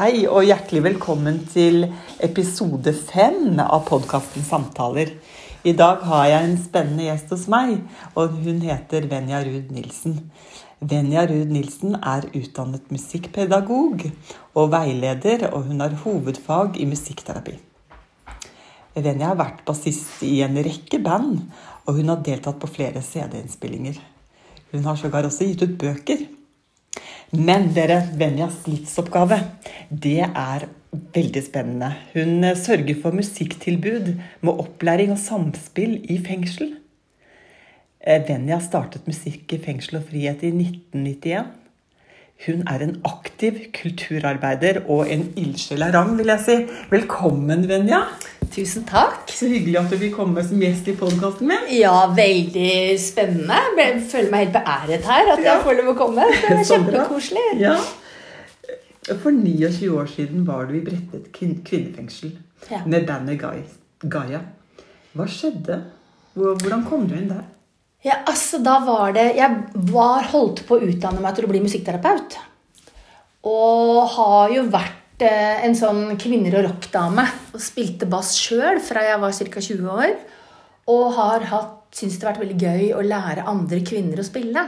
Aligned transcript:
Hei 0.00 0.22
og 0.24 0.46
hjertelig 0.48 0.80
velkommen 0.80 1.42
til 1.52 1.82
episode 2.24 2.94
fem 2.96 3.58
av 3.60 3.82
podkasten 3.84 4.46
Samtaler. 4.46 5.10
I 5.60 5.74
dag 5.76 6.00
har 6.08 6.22
jeg 6.30 6.46
en 6.46 6.54
spennende 6.56 7.04
gjest 7.04 7.34
hos 7.34 7.44
meg, 7.52 7.74
og 8.16 8.38
hun 8.46 8.62
heter 8.64 9.04
Venja 9.10 9.42
Ruud 9.44 9.68
Nilsen. 9.76 10.16
Venja 10.80 11.26
Ruud 11.28 11.52
Nilsen 11.52 11.98
er 12.00 12.24
utdannet 12.32 12.88
musikkpedagog 12.88 14.06
og 14.56 14.72
veileder, 14.72 15.50
og 15.52 15.68
hun 15.68 15.84
har 15.84 16.00
hovedfag 16.06 16.80
i 16.80 16.88
musikkterapi. 16.88 17.58
Venja 18.96 19.34
har 19.34 19.40
vært 19.44 19.66
bassist 19.68 20.24
i 20.24 20.38
en 20.48 20.56
rekke 20.64 21.04
band, 21.04 21.42
og 21.84 22.00
hun 22.00 22.08
har 22.14 22.24
deltatt 22.24 22.56
på 22.64 22.72
flere 22.72 23.04
CD-innspillinger. 23.04 24.00
Hun 24.72 24.88
har 24.88 24.96
sågar 24.96 25.28
også 25.28 25.52
gitt 25.52 25.68
ut 25.68 25.80
bøker. 25.84 26.30
Men 27.30 27.68
dere, 27.76 28.00
Venjas 28.18 28.64
livsoppgave, 28.66 29.36
det 29.90 30.24
er 30.26 30.64
veldig 31.14 31.42
spennende. 31.46 31.92
Hun 32.10 32.42
eh, 32.42 32.56
sørger 32.58 32.96
for 32.98 33.14
musikktilbud 33.14 34.08
med 34.42 34.62
opplæring 34.64 35.12
og 35.14 35.20
samspill 35.22 36.00
i 36.10 36.18
fengsel. 36.24 36.72
Eh, 38.02 38.18
Venja 38.26 38.58
startet 38.64 39.06
Musikk 39.06 39.54
i 39.54 39.60
fengsel 39.62 40.00
og 40.00 40.08
frihet 40.10 40.42
i 40.42 40.50
1991. 40.56 41.59
Hun 42.46 42.62
er 42.72 42.80
en 42.86 42.94
aktiv 43.04 43.56
kulturarbeider 43.76 44.78
og 44.88 45.10
en 45.12 45.26
ildsjel 45.36 45.82
av 45.84 45.92
rang, 45.96 46.14
vil 46.16 46.30
jeg 46.32 46.40
si. 46.46 46.54
Velkommen, 46.92 47.66
Venja. 47.68 47.98
Tusen 48.50 48.86
takk. 48.88 49.28
Så 49.30 49.46
hyggelig 49.50 49.76
at 49.78 49.90
du 49.92 49.98
vil 50.00 50.12
komme 50.14 50.42
som 50.46 50.58
gjest 50.62 50.88
i 50.88 50.94
podkasten 50.98 51.50
min. 51.50 51.66
Ja, 51.76 52.06
veldig 52.16 52.96
spennende. 52.98 53.58
Jeg 53.78 54.00
føler 54.10 54.32
meg 54.32 54.46
helt 54.46 54.56
beæret 54.56 55.04
her 55.10 55.32
at 55.34 55.44
Ja. 55.44 55.52
jeg 55.52 55.62
får 55.66 55.78
lov 55.82 55.92
å 55.92 55.98
komme. 56.00 56.24
Det 56.32 56.50
er 56.56 56.64
kjempekoselig. 56.72 57.44
Ja. 57.60 57.76
For 59.20 59.30
29 59.36 59.92
år 60.00 60.06
siden 60.16 60.46
var 60.48 60.64
du 60.66 60.74
i 60.78 60.80
Bredtvet 60.84 61.30
kvin- 61.36 61.60
kvinnefengsel 61.64 62.32
Ja. 62.70 62.80
med 62.86 63.06
bandet 63.06 63.40
Gaia. 64.08 64.40
Hva 65.14 65.26
skjedde? 65.28 65.82
Hvordan 66.34 66.84
kom 66.88 67.06
du 67.08 67.14
inn 67.14 67.28
der? 67.28 67.44
Ja, 68.06 68.22
altså 68.24 68.62
da 68.64 68.78
var 68.86 69.12
det 69.12 69.26
Jeg 69.36 69.56
var 69.92 70.30
holdt 70.32 70.64
på 70.68 70.78
å 70.78 70.86
utdanne 70.86 71.20
meg 71.20 71.36
til 71.36 71.44
å 71.44 71.50
bli 71.50 71.60
musikkterapeut. 71.64 72.38
Og 73.48 74.08
har 74.16 74.52
jo 74.54 74.64
vært 74.72 75.24
eh, 75.24 75.64
en 75.66 75.76
sånn 75.76 76.16
kvinner 76.20 76.58
og 76.60 76.66
rock-dame. 76.68 77.26
Og 77.52 77.62
spilte 77.62 78.08
bass 78.08 78.34
sjøl 78.40 78.80
fra 78.84 79.04
jeg 79.04 79.20
var 79.20 79.36
ca. 79.36 79.64
20 79.68 79.92
år. 79.94 80.14
Og 80.90 81.06
har 81.16 81.44
hatt, 81.52 81.76
syntes 81.96 82.18
det 82.18 82.26
har 82.26 82.34
vært 82.34 82.44
veldig 82.46 82.60
gøy 82.60 82.92
å 82.96 83.04
lære 83.04 83.48
andre 83.52 83.82
kvinner 83.84 84.20
å 84.20 84.26
spille. 84.26 84.64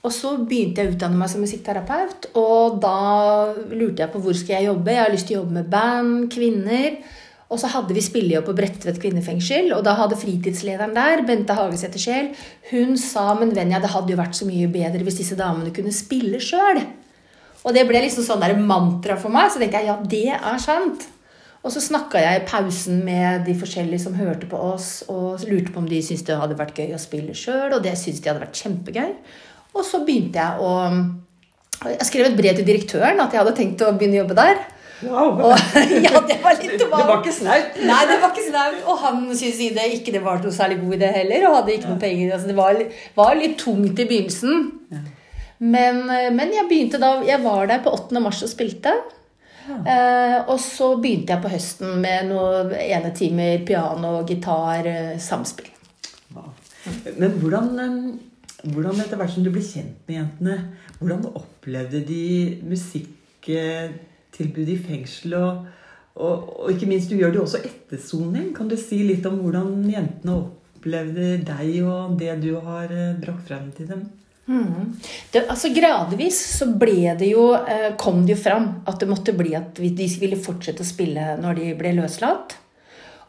Og 0.00 0.12
så 0.16 0.36
begynte 0.38 0.80
jeg 0.80 0.88
å 0.88 0.94
utdanne 0.94 1.20
meg 1.20 1.28
som 1.28 1.42
musikkterapeut, 1.44 2.30
og 2.40 2.78
da 2.80 3.52
lurte 3.68 4.00
jeg 4.00 4.08
på 4.14 4.22
hvor 4.24 4.36
skal 4.36 4.54
jeg 4.56 4.70
jobbe. 4.70 4.94
Jeg 4.94 5.02
har 5.02 5.12
lyst 5.12 5.28
til 5.28 5.36
å 5.36 5.40
jobbe 5.42 5.56
med 5.58 5.68
band, 5.74 6.22
kvinner. 6.32 6.96
Og 7.50 7.58
så 7.58 7.66
hadde 7.72 7.94
vi 7.96 8.02
spillejobb 8.04 8.46
på 8.46 8.54
Bredtvet 8.60 9.00
kvinnefengsel, 9.02 9.72
og 9.74 9.82
da 9.82 9.96
hadde 9.98 10.18
fritidslederen 10.18 10.94
der, 10.94 11.24
Bente 11.26 11.56
Hagesæter 11.58 11.98
Scheel, 11.98 12.28
hun 12.70 12.94
sa 13.00 13.32
men 13.38 13.50
Venja, 13.56 13.80
det 13.82 13.90
hadde 13.90 14.14
jo 14.14 14.20
vært 14.20 14.38
så 14.38 14.46
mye 14.46 14.70
bedre 14.70 15.02
hvis 15.06 15.18
disse 15.24 15.38
damene 15.38 15.74
kunne 15.74 15.94
spille 15.94 16.38
sjøl. 16.42 16.78
Og 17.66 17.74
det 17.76 17.82
ble 17.88 18.04
liksom 18.04 18.24
sånn 18.24 18.42
der 18.44 18.54
mantra 18.56 19.18
for 19.20 19.34
meg, 19.34 19.50
så 19.50 19.58
tenkte 19.60 19.82
jeg 19.82 19.90
ja, 19.90 19.98
det 20.14 20.28
er 20.36 20.62
sant. 20.62 21.08
Og 21.60 21.74
så 21.74 21.82
snakka 21.84 22.22
jeg 22.22 22.38
i 22.38 22.46
pausen 22.48 23.02
med 23.04 23.42
de 23.44 23.52
forskjellige 23.58 24.06
som 24.06 24.16
hørte 24.16 24.48
på 24.48 24.60
oss, 24.70 25.02
og 25.12 25.42
lurte 25.50 25.74
på 25.74 25.82
om 25.82 25.88
de 25.90 25.98
syntes 26.00 26.24
det 26.30 26.38
hadde 26.40 26.56
vært 26.56 26.78
gøy 26.78 26.94
å 26.96 27.02
spille 27.02 27.36
sjøl, 27.36 27.74
og 27.74 27.82
det 27.84 27.98
syntes 28.00 28.22
de 28.22 28.30
hadde 28.30 28.44
vært 28.46 28.62
kjempegøy. 28.62 29.10
Og 29.74 29.84
så 29.86 30.04
begynte 30.06 30.40
jeg 30.40 30.62
å 30.62 30.70
Jeg 31.80 32.04
skrev 32.04 32.26
et 32.26 32.36
brev 32.36 32.56
til 32.58 32.66
direktøren 32.68 33.22
at 33.22 33.32
jeg 33.32 33.40
hadde 33.40 33.56
tenkt 33.56 33.80
å 33.80 33.92
begynne 33.96 34.18
å 34.18 34.22
jobbe 34.22 34.34
der. 34.36 34.58
Wow. 35.04 35.38
Og, 35.50 35.54
ja, 36.06 36.20
det 36.28 36.40
var 36.42 36.58
litt 36.60 36.74
det 36.80 36.88
var 36.90 37.14
ikke 37.20 37.36
snaut. 37.36 37.78
Nei, 37.80 38.00
det 38.10 38.18
var 38.20 38.34
ikke 38.34 38.48
snaut. 38.48 38.82
Og 38.84 39.00
han 39.04 39.22
syntes 39.30 39.62
det 39.78 39.86
ikke 39.96 40.16
det 40.16 40.24
var 40.24 40.42
noe 40.42 40.52
særlig 40.54 40.80
god 40.82 40.98
idé 40.98 41.12
heller. 41.20 41.46
Og 41.48 41.56
hadde 41.60 41.76
ikke 41.76 41.94
noe 41.94 42.02
penger. 42.02 42.34
Altså, 42.34 42.50
det 42.50 42.58
var, 42.58 42.82
var 43.16 43.38
litt 43.38 43.56
tungt 43.62 44.02
i 44.02 44.08
begynnelsen. 44.10 44.68
Men, 45.60 46.04
men 46.08 46.52
jeg 46.56 46.64
begynte 46.70 46.96
da 46.96 47.18
Jeg 47.20 47.42
var 47.44 47.66
der 47.68 47.82
på 47.84 47.92
8. 47.92 48.20
mars 48.24 48.38
og 48.46 48.48
spilte. 48.48 48.94
Eh, 49.68 50.36
og 50.50 50.58
så 50.62 50.94
begynte 51.00 51.34
jeg 51.34 51.44
på 51.44 51.52
høsten 51.52 52.00
med 52.02 52.30
noen 52.30 52.72
enetimer 52.74 53.62
piano, 53.66 54.20
gitar, 54.28 54.86
eh, 54.86 55.18
samspill. 55.20 55.70
Wow. 56.34 56.50
Men 57.16 57.36
hvordan, 57.42 57.68
eh, 57.78 58.72
hvordan 58.72 59.00
etter 59.00 59.16
hvert 59.16 59.34
som 59.34 59.44
du 59.44 59.50
ble 59.50 59.62
kjent 59.62 59.98
med 60.08 60.16
jentene, 60.16 60.58
hvordan 60.98 61.26
opplevde 61.34 62.02
de 62.06 62.24
musikktilbudet 64.40 64.74
i 64.74 64.78
fengsel? 64.78 65.34
Og, 65.34 65.66
og, 66.16 66.48
og 66.64 66.70
ikke 66.72 66.88
minst, 66.88 67.10
du 67.10 67.18
gjør 67.18 67.32
det 67.34 67.42
også 67.42 67.60
etter 67.64 67.98
soning. 67.98 68.54
Kan 68.56 68.68
du 68.68 68.76
si 68.76 69.02
litt 69.04 69.26
om 69.26 69.40
hvordan 69.40 69.84
jentene 69.90 70.38
opplevde 70.40 71.42
deg 71.44 71.82
og 71.84 72.16
det 72.18 72.40
du 72.42 72.56
har 72.60 72.90
eh, 72.90 73.18
brakt 73.20 73.46
frem 73.48 73.70
til 73.76 73.88
dem? 73.90 74.08
Mm. 74.50 74.96
Det, 75.30 75.44
altså 75.46 75.70
Gradvis 75.70 76.40
så 76.56 76.66
ble 76.74 77.12
det 77.18 77.30
jo, 77.30 77.52
eh, 77.54 77.92
kom 78.00 78.24
det 78.24 78.34
jo 78.34 78.42
fram 78.42 78.82
at 78.88 78.98
det 78.98 79.10
måtte 79.10 79.36
bli 79.36 79.54
at 79.54 79.78
de 79.78 80.08
ville 80.18 80.40
fortsette 80.40 80.82
å 80.82 80.88
spille 80.88 81.36
når 81.40 81.60
de 81.60 81.70
ble 81.78 81.94
løslatt. 82.00 82.56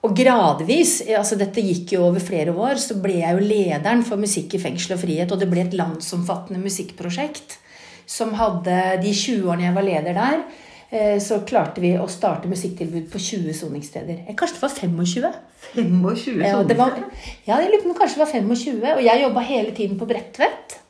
Og 0.01 0.15
gradvis, 0.17 1.03
eh, 1.05 1.17
altså 1.19 1.37
dette 1.37 1.61
gikk 1.61 1.93
jo 1.93 2.07
over 2.07 2.23
flere 2.23 2.55
år, 2.55 2.79
så 2.81 2.97
ble 2.97 3.19
jeg 3.19 3.37
jo 3.37 3.49
lederen 3.51 4.01
for 4.07 4.17
Musikk 4.17 4.55
i 4.57 4.63
fengsel 4.63 4.95
og 4.95 5.03
frihet. 5.03 5.29
Og 5.29 5.43
det 5.43 5.49
ble 5.51 5.67
et 5.67 5.77
landsomfattende 5.77 6.63
musikkprosjekt 6.63 7.59
som 8.11 8.33
hadde 8.35 8.77
de 9.03 9.13
20 9.13 9.47
årene 9.47 9.69
jeg 9.69 9.77
var 9.77 9.87
leder 9.87 10.17
der. 10.17 10.43
Eh, 10.91 11.17
Så 11.23 11.41
klarte 11.47 11.81
vi 11.83 11.95
å 11.97 12.07
starte 12.11 12.51
musikktilbud 12.51 13.09
på 13.11 13.19
20 13.19 13.57
soningssteder. 13.63 14.21
Kanskje 14.35 14.59
det 14.59 14.65
var 14.65 14.75
25? 14.75 15.31
25 15.73 16.45
Ja, 16.45 16.61
det 16.67 16.77
var, 16.77 16.95
ja, 17.47 17.57
jeg 17.61 17.71
lurer 17.71 17.81
på 17.81 17.89
om 17.89 17.95
det 17.95 17.99
kanskje 18.03 18.23
var 18.23 18.31
25. 18.35 18.85
Og 18.97 19.03
jeg 19.07 19.25
jobba 19.25 19.49
hele 19.49 19.75
tiden 19.77 19.99
på 19.99 20.09
Bredtvet. 20.09 20.81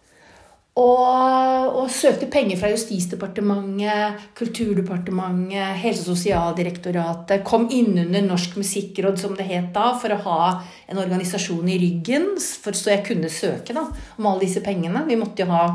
Og, 0.79 1.75
og 1.81 1.89
søkte 1.91 2.29
penger 2.31 2.55
fra 2.55 2.69
Justisdepartementet, 2.71 4.21
Kulturdepartementet, 4.39 5.75
Helse- 5.81 6.05
og 6.05 6.15
sosialdirektoratet. 6.15 7.43
Kom 7.43 7.67
innunder 7.75 8.23
Norsk 8.23 8.55
musikkråd, 8.55 9.19
som 9.19 9.35
det 9.35 9.49
het 9.49 9.73
da, 9.75 9.89
for 9.99 10.15
å 10.15 10.21
ha 10.29 10.45
en 10.87 11.01
organisasjon 11.01 11.67
i 11.67 11.79
ryggen. 11.81 12.31
For, 12.39 12.71
så 12.77 12.95
jeg 12.95 13.03
kunne 13.09 13.31
søke 13.31 13.75
da, 13.75 13.89
om 14.15 14.31
alle 14.31 14.45
disse 14.45 14.63
pengene. 14.63 15.03
Vi 15.09 15.19
måtte 15.19 15.43
jo 15.43 15.51
ha 15.51 15.65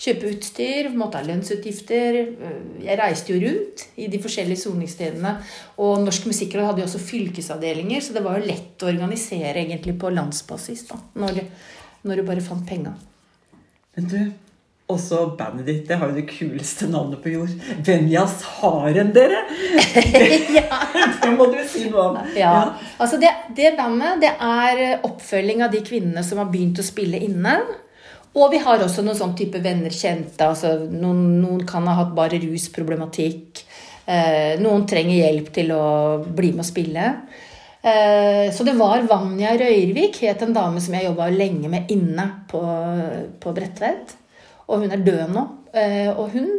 kjøpe 0.00 0.30
utstyr, 0.34 0.90
måtte 0.96 1.20
ha 1.20 1.26
lønnsutgifter. 1.26 2.20
Jeg 2.84 2.98
reiste 3.00 3.34
jo 3.34 3.40
rundt 3.44 3.86
i 4.00 4.08
de 4.12 4.20
forskjellige 4.22 4.64
soningsstedene. 4.64 5.34
Og 5.84 6.04
Norsk 6.04 6.28
musikkråd 6.30 6.70
hadde 6.70 6.84
jo 6.84 6.88
også 6.88 7.02
fylkesavdelinger, 7.02 8.02
så 8.04 8.16
det 8.16 8.24
var 8.26 8.38
jo 8.38 8.48
lett 8.50 8.84
å 8.84 8.90
organisere 8.90 9.62
egentlig 9.62 9.96
på 10.00 10.12
landsbasis 10.14 10.86
da, 10.90 11.00
når, 11.24 11.44
når 12.04 12.20
du 12.20 12.26
bare 12.30 12.44
fant 12.44 12.66
penga. 12.68 12.94
Men 13.94 14.10
du, 14.10 14.18
også 14.90 15.30
bandet 15.38 15.68
ditt, 15.70 15.84
det 15.88 15.96
har 15.96 16.10
jo 16.10 16.18
det 16.18 16.26
kuleste 16.28 16.90
navnet 16.90 17.22
på 17.24 17.30
jord. 17.32 17.52
Venjas 17.86 18.42
Haren, 18.58 19.14
dere! 19.16 19.44
Det 21.22 21.30
må 21.32 21.46
du 21.52 21.56
si 21.68 21.86
noe 21.88 22.10
om. 22.10 22.18
Ja, 22.36 22.74
altså 23.00 23.16
det, 23.20 23.30
det 23.56 23.72
bandet 23.78 24.20
det 24.24 24.34
er 24.34 25.00
oppfølging 25.06 25.64
av 25.64 25.72
de 25.72 25.80
kvinnene 25.86 26.24
som 26.26 26.42
har 26.42 26.50
begynt 26.52 26.82
å 26.82 26.84
spille 26.84 27.20
inne. 27.24 27.56
Og 28.34 28.50
vi 28.50 28.58
har 28.64 28.82
også 28.82 29.04
noen 29.06 29.18
sånn 29.18 29.36
type 29.38 29.60
venner 29.62 29.94
kjente. 29.94 30.42
altså 30.42 30.74
Noen, 30.90 31.40
noen 31.42 31.62
kan 31.68 31.86
ha 31.86 31.94
hatt 32.00 32.14
bare 32.16 32.40
rusproblematikk. 32.42 33.62
Eh, 34.10 34.54
noen 34.60 34.86
trenger 34.90 35.20
hjelp 35.20 35.52
til 35.54 35.70
å 35.74 35.84
bli 36.26 36.50
med 36.52 36.64
å 36.64 36.68
spille. 36.68 37.06
Eh, 37.84 38.48
så 38.54 38.66
det 38.66 38.74
var 38.78 39.04
Vanja 39.06 39.52
Røyrvik, 39.60 40.18
het 40.24 40.42
en 40.42 40.56
dame 40.56 40.82
som 40.82 40.96
jeg 40.96 41.06
jobba 41.06 41.30
lenge 41.30 41.70
med 41.70 41.90
inne 41.94 42.26
på, 42.50 42.62
på 43.40 43.54
Bredtvet. 43.54 44.16
Og 44.66 44.82
hun 44.82 44.94
er 44.96 45.04
død 45.04 45.34
nå. 45.34 45.46
Eh, 45.74 46.10
og 46.10 46.34
hun 46.34 46.50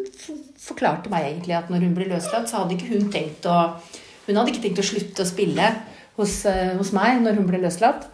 forklarte 0.61 1.11
meg 1.11 1.29
egentlig 1.29 1.57
at 1.57 1.69
når 1.71 1.87
hun 1.87 1.95
ble 1.97 2.09
løslatt, 2.11 2.47
så 2.49 2.61
hadde 2.61 2.77
ikke 2.77 2.93
hun 2.95 3.11
tenkt 3.13 3.47
å 3.49 3.59
Hun 4.25 4.39
hadde 4.39 4.49
ikke 4.49 4.63
tenkt 4.63 4.79
å 4.81 4.85
slutte 4.87 5.21
å 5.21 5.27
spille 5.29 5.65
hos, 6.17 6.39
eh, 6.49 6.71
hos 6.79 6.89
meg 6.97 7.19
når 7.21 7.35
hun 7.37 7.45
ble 7.45 7.59
løslatt. 7.61 8.07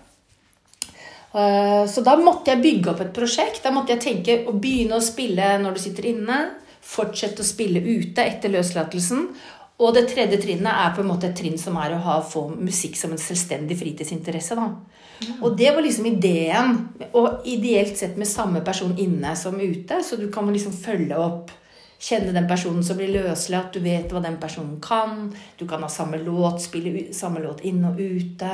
Eh, 1.33 1.88
Så 1.88 2.01
da 2.01 2.16
måtte 2.18 2.51
jeg 2.51 2.63
bygge 2.63 2.92
opp 2.92 3.01
et 3.01 3.13
prosjekt. 3.16 3.63
Da 3.63 3.72
måtte 3.72 3.95
jeg 3.95 4.04
tenke 4.04 4.38
å 4.48 4.54
begynne 4.60 5.00
å 5.00 5.04
spille 5.04 5.57
når 5.62 5.74
du 5.78 5.80
sitter 5.80 6.10
inne. 6.12 6.39
Fortsette 6.81 7.44
å 7.44 7.48
spille 7.48 7.80
ute 7.80 8.24
etter 8.25 8.50
løslatelsen. 8.50 9.28
Og 9.81 9.95
det 9.95 10.10
tredje 10.12 10.38
trinnet 10.38 10.69
er 10.69 10.92
på 10.94 11.01
en 11.01 11.10
måte 11.10 11.30
et 11.30 11.38
trinn 11.38 11.57
som 11.57 11.78
er 11.81 11.95
å 11.95 12.01
ha, 12.06 12.19
få 12.22 12.50
musikk 12.54 13.00
som 13.00 13.13
en 13.16 13.22
selvstendig 13.22 13.80
fritidsinteresse. 13.80 14.57
Da. 14.60 14.68
Og 15.42 15.56
det 15.57 15.72
var 15.74 15.81
liksom 15.81 16.06
ideen. 16.06 16.75
Og 17.18 17.48
ideelt 17.50 17.98
sett 17.98 18.18
med 18.18 18.30
samme 18.30 18.62
person 18.66 18.94
inne 18.98 19.33
som 19.36 19.57
ute. 19.57 20.04
Så 20.06 20.19
du 20.19 20.28
kan 20.33 20.51
liksom 20.54 20.75
følge 20.75 21.18
opp. 21.18 21.50
Kjenne 22.01 22.33
den 22.33 22.48
personen 22.50 22.83
som 22.83 22.98
blir 22.98 23.13
løslatt. 23.13 23.74
Du 23.74 23.81
vet 23.81 24.13
hva 24.13 24.22
den 24.22 24.38
personen 24.42 24.78
kan. 24.81 25.31
Du 25.57 25.68
kan 25.69 25.81
ha 25.81 25.89
samme 25.89 26.22
låt, 26.22 26.62
spille 26.62 27.10
samme 27.13 27.42
låt 27.42 27.66
inne 27.66 27.94
og 27.94 28.01
ute. 28.01 28.54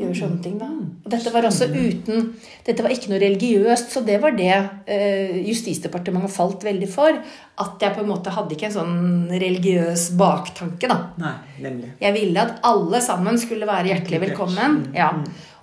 Gjøre 0.00 0.16
sånne 0.18 0.40
ting, 0.42 0.54
da. 0.58 0.66
Og 1.04 1.10
dette 1.12 1.30
var 1.34 1.44
også 1.46 1.68
uten 1.70 2.32
Dette 2.66 2.82
var 2.82 2.90
ikke 2.94 3.10
noe 3.12 3.20
religiøst, 3.22 3.92
så 3.92 4.00
det 4.06 4.16
var 4.22 4.32
det 4.38 4.48
eh, 4.86 5.36
Justisdepartementet 5.46 6.32
falt 6.34 6.64
veldig 6.66 6.88
for. 6.90 7.18
At 7.62 7.82
jeg 7.84 7.94
på 7.94 8.02
en 8.02 8.08
måte 8.10 8.32
hadde 8.34 8.56
ikke 8.56 8.70
en 8.70 8.76
sånn 8.78 8.98
religiøs 9.30 10.08
baktanke, 10.18 10.88
da. 10.90 10.98
Nei, 11.20 11.34
nemlig. 11.62 11.92
Jeg 12.02 12.16
ville 12.16 12.40
at 12.46 12.60
alle 12.66 13.00
sammen 13.04 13.38
skulle 13.38 13.68
være 13.68 13.92
hjertelig 13.92 14.22
velkommen. 14.28 14.78
Ja. 14.96 15.12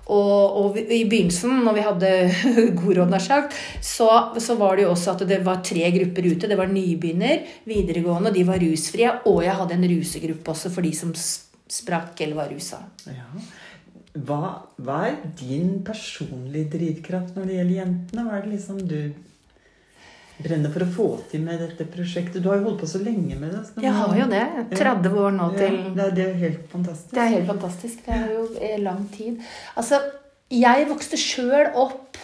Og, 0.10 0.56
og 0.58 0.70
vi- 0.78 0.88
i 1.02 1.04
begynnelsen, 1.10 1.60
når 1.66 1.76
vi 1.76 1.82
hadde 1.86 2.12
god 2.80 2.94
råd, 2.98 3.12
nær 3.12 3.22
sagt, 3.22 3.54
så, 3.86 4.08
så 4.42 4.56
var 4.58 4.78
det 4.80 4.88
jo 4.88 4.94
også 4.96 5.14
at 5.18 5.26
det 5.30 5.42
var 5.46 5.60
tre 5.66 5.90
grupper 5.94 6.30
ute. 6.32 6.50
Det 6.50 6.58
var 6.58 6.72
nybegynner, 6.72 7.44
videregående, 7.70 8.32
og 8.32 8.38
de 8.40 8.46
var 8.48 8.62
rusfrie. 8.64 9.12
Og 9.30 9.44
jeg 9.46 9.58
hadde 9.60 9.78
en 9.78 9.90
rusegruppe 9.92 10.54
også 10.56 10.72
for 10.74 10.86
de 10.86 10.94
som 10.98 11.12
sprakk 11.70 12.22
eller 12.26 12.40
var 12.40 12.50
rusa. 12.54 12.80
Ja. 13.10 13.28
Hva, 14.18 14.66
hva 14.82 15.00
er 15.06 15.18
din 15.38 15.80
personlige 15.86 16.72
drivkraft 16.74 17.36
når 17.38 17.50
det 17.50 17.58
gjelder 17.60 17.76
jentene? 17.84 18.24
Hva 18.26 18.38
er 18.38 18.46
det 18.46 18.54
liksom 18.56 18.80
du 18.90 19.02
brenner 20.40 20.72
for 20.72 20.86
å 20.86 20.90
få 20.96 21.08
til 21.30 21.44
med 21.46 21.62
dette 21.62 21.86
prosjektet? 21.94 22.42
Du 22.42 22.50
har 22.50 22.58
jo 22.58 22.70
holdt 22.70 22.82
på 22.82 22.90
så 22.90 23.02
lenge 23.04 23.38
med 23.38 23.54
det. 23.54 23.62
Jeg 23.86 23.94
har 24.00 24.16
jo 24.18 24.30
det. 24.32 24.46
30 24.74 25.20
år 25.26 25.38
nå 25.38 25.52
til 25.58 25.78
Ja, 25.78 25.92
det, 25.94 26.08
er, 26.08 26.16
det 26.16 26.26
er 26.26 26.32
jo 26.32 26.42
helt 26.46 26.66
fantastisk. 26.74 27.14
Det 27.14 27.22
er 27.24 27.36
helt 27.36 27.52
fantastisk. 27.54 28.02
Det 28.08 28.18
er 28.18 28.34
jo 28.34 28.82
lang 28.88 29.06
tid. 29.14 29.46
Altså, 29.78 30.02
jeg 30.50 30.90
vokste 30.90 31.20
sjøl 31.22 31.70
opp 31.78 32.18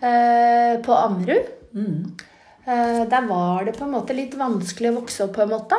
eh, 0.00 0.80
på 0.80 0.96
Ammerud. 0.96 1.52
Mm. 1.76 2.29
Eh, 2.64 3.08
der 3.08 3.24
var 3.26 3.64
det 3.64 3.72
på 3.78 3.86
en 3.86 3.94
måte 3.94 4.14
litt 4.14 4.34
vanskelig 4.36 4.90
å 4.90 4.96
vokse 4.98 5.24
opp, 5.24 5.32
på 5.36 5.44
en 5.46 5.52
måte. 5.54 5.78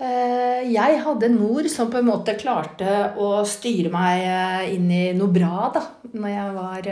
Eh, 0.00 0.62
jeg 0.72 1.00
hadde 1.04 1.28
en 1.28 1.36
mor 1.36 1.68
som 1.68 1.90
på 1.92 2.00
en 2.00 2.08
måte 2.08 2.36
klarte 2.40 3.10
å 3.20 3.42
styre 3.48 3.92
meg 3.92 4.24
eh, 4.24 4.72
inn 4.78 4.88
i 4.88 5.02
noe 5.16 5.28
bra 5.32 5.68
da 5.74 5.84
når 6.14 6.30
jeg 6.30 6.54
var, 6.54 6.88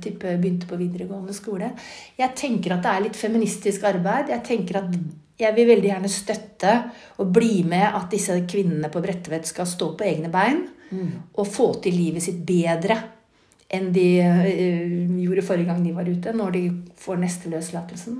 type, 0.00 0.32
begynte 0.38 0.68
på 0.70 0.78
videregående 0.78 1.34
skole. 1.34 1.72
Jeg 2.16 2.36
tenker 2.38 2.76
at 2.76 2.84
det 2.84 2.92
er 2.92 3.04
litt 3.08 3.18
feministisk 3.18 3.84
arbeid. 3.90 4.30
Jeg 4.30 4.44
tenker 4.46 4.78
at 4.80 4.94
jeg 5.36 5.56
vil 5.56 5.68
veldig 5.68 5.90
gjerne 5.90 6.10
støtte 6.12 6.76
og 7.20 7.32
bli 7.34 7.64
med 7.68 7.88
at 7.90 8.06
disse 8.14 8.38
kvinnene 8.48 8.88
på 8.92 9.02
Bredtvet 9.04 9.50
skal 9.50 9.66
stå 9.68 9.90
på 9.98 10.06
egne 10.06 10.30
bein 10.32 10.62
og 11.34 11.50
få 11.50 11.72
til 11.82 11.98
livet 11.98 12.22
sitt 12.22 12.38
bedre 12.46 13.00
enn 13.68 13.92
de 13.94 14.08
eh, 14.22 15.22
gjorde 15.22 15.44
forrige 15.46 15.70
gang 15.70 15.84
de 15.84 15.94
var 15.94 16.08
ute, 16.08 16.34
når 16.36 16.58
de 16.58 16.66
får 17.02 17.22
neste 17.22 17.50
løslatelsen. 17.52 18.18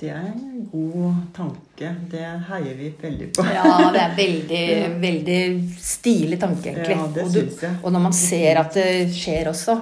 Det 0.00 0.08
er 0.08 0.30
en 0.30 0.62
god 0.72 1.16
tanke. 1.36 1.90
Det 2.08 2.22
heier 2.48 2.76
vi 2.78 2.86
veldig 3.02 3.26
på. 3.36 3.44
Ja, 3.52 3.90
det 3.92 4.00
er 4.00 4.14
veldig, 4.16 4.62
veldig 5.06 5.40
stilig 5.76 6.38
tanke, 6.40 6.70
egentlig. 6.70 6.96
Ja, 6.96 7.08
det 7.12 7.24
og, 7.26 7.34
du, 7.34 7.40
synes 7.42 7.58
jeg. 7.66 7.80
og 7.82 7.92
når 7.92 8.04
man 8.06 8.16
ser 8.16 8.62
at 8.62 8.78
det 8.78 8.86
skjer 9.12 9.50
også, 9.52 9.76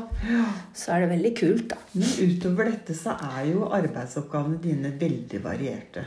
så 0.74 0.96
er 0.96 1.04
det 1.04 1.12
veldig 1.12 1.32
kult, 1.38 1.68
da. 1.70 1.78
Men 1.94 2.32
utover 2.32 2.72
dette 2.72 2.98
så 2.98 3.14
er 3.28 3.44
jo 3.52 3.68
arbeidsoppgavene 3.78 4.58
dine 4.64 4.90
veldig 4.98 5.42
varierte. 5.44 6.02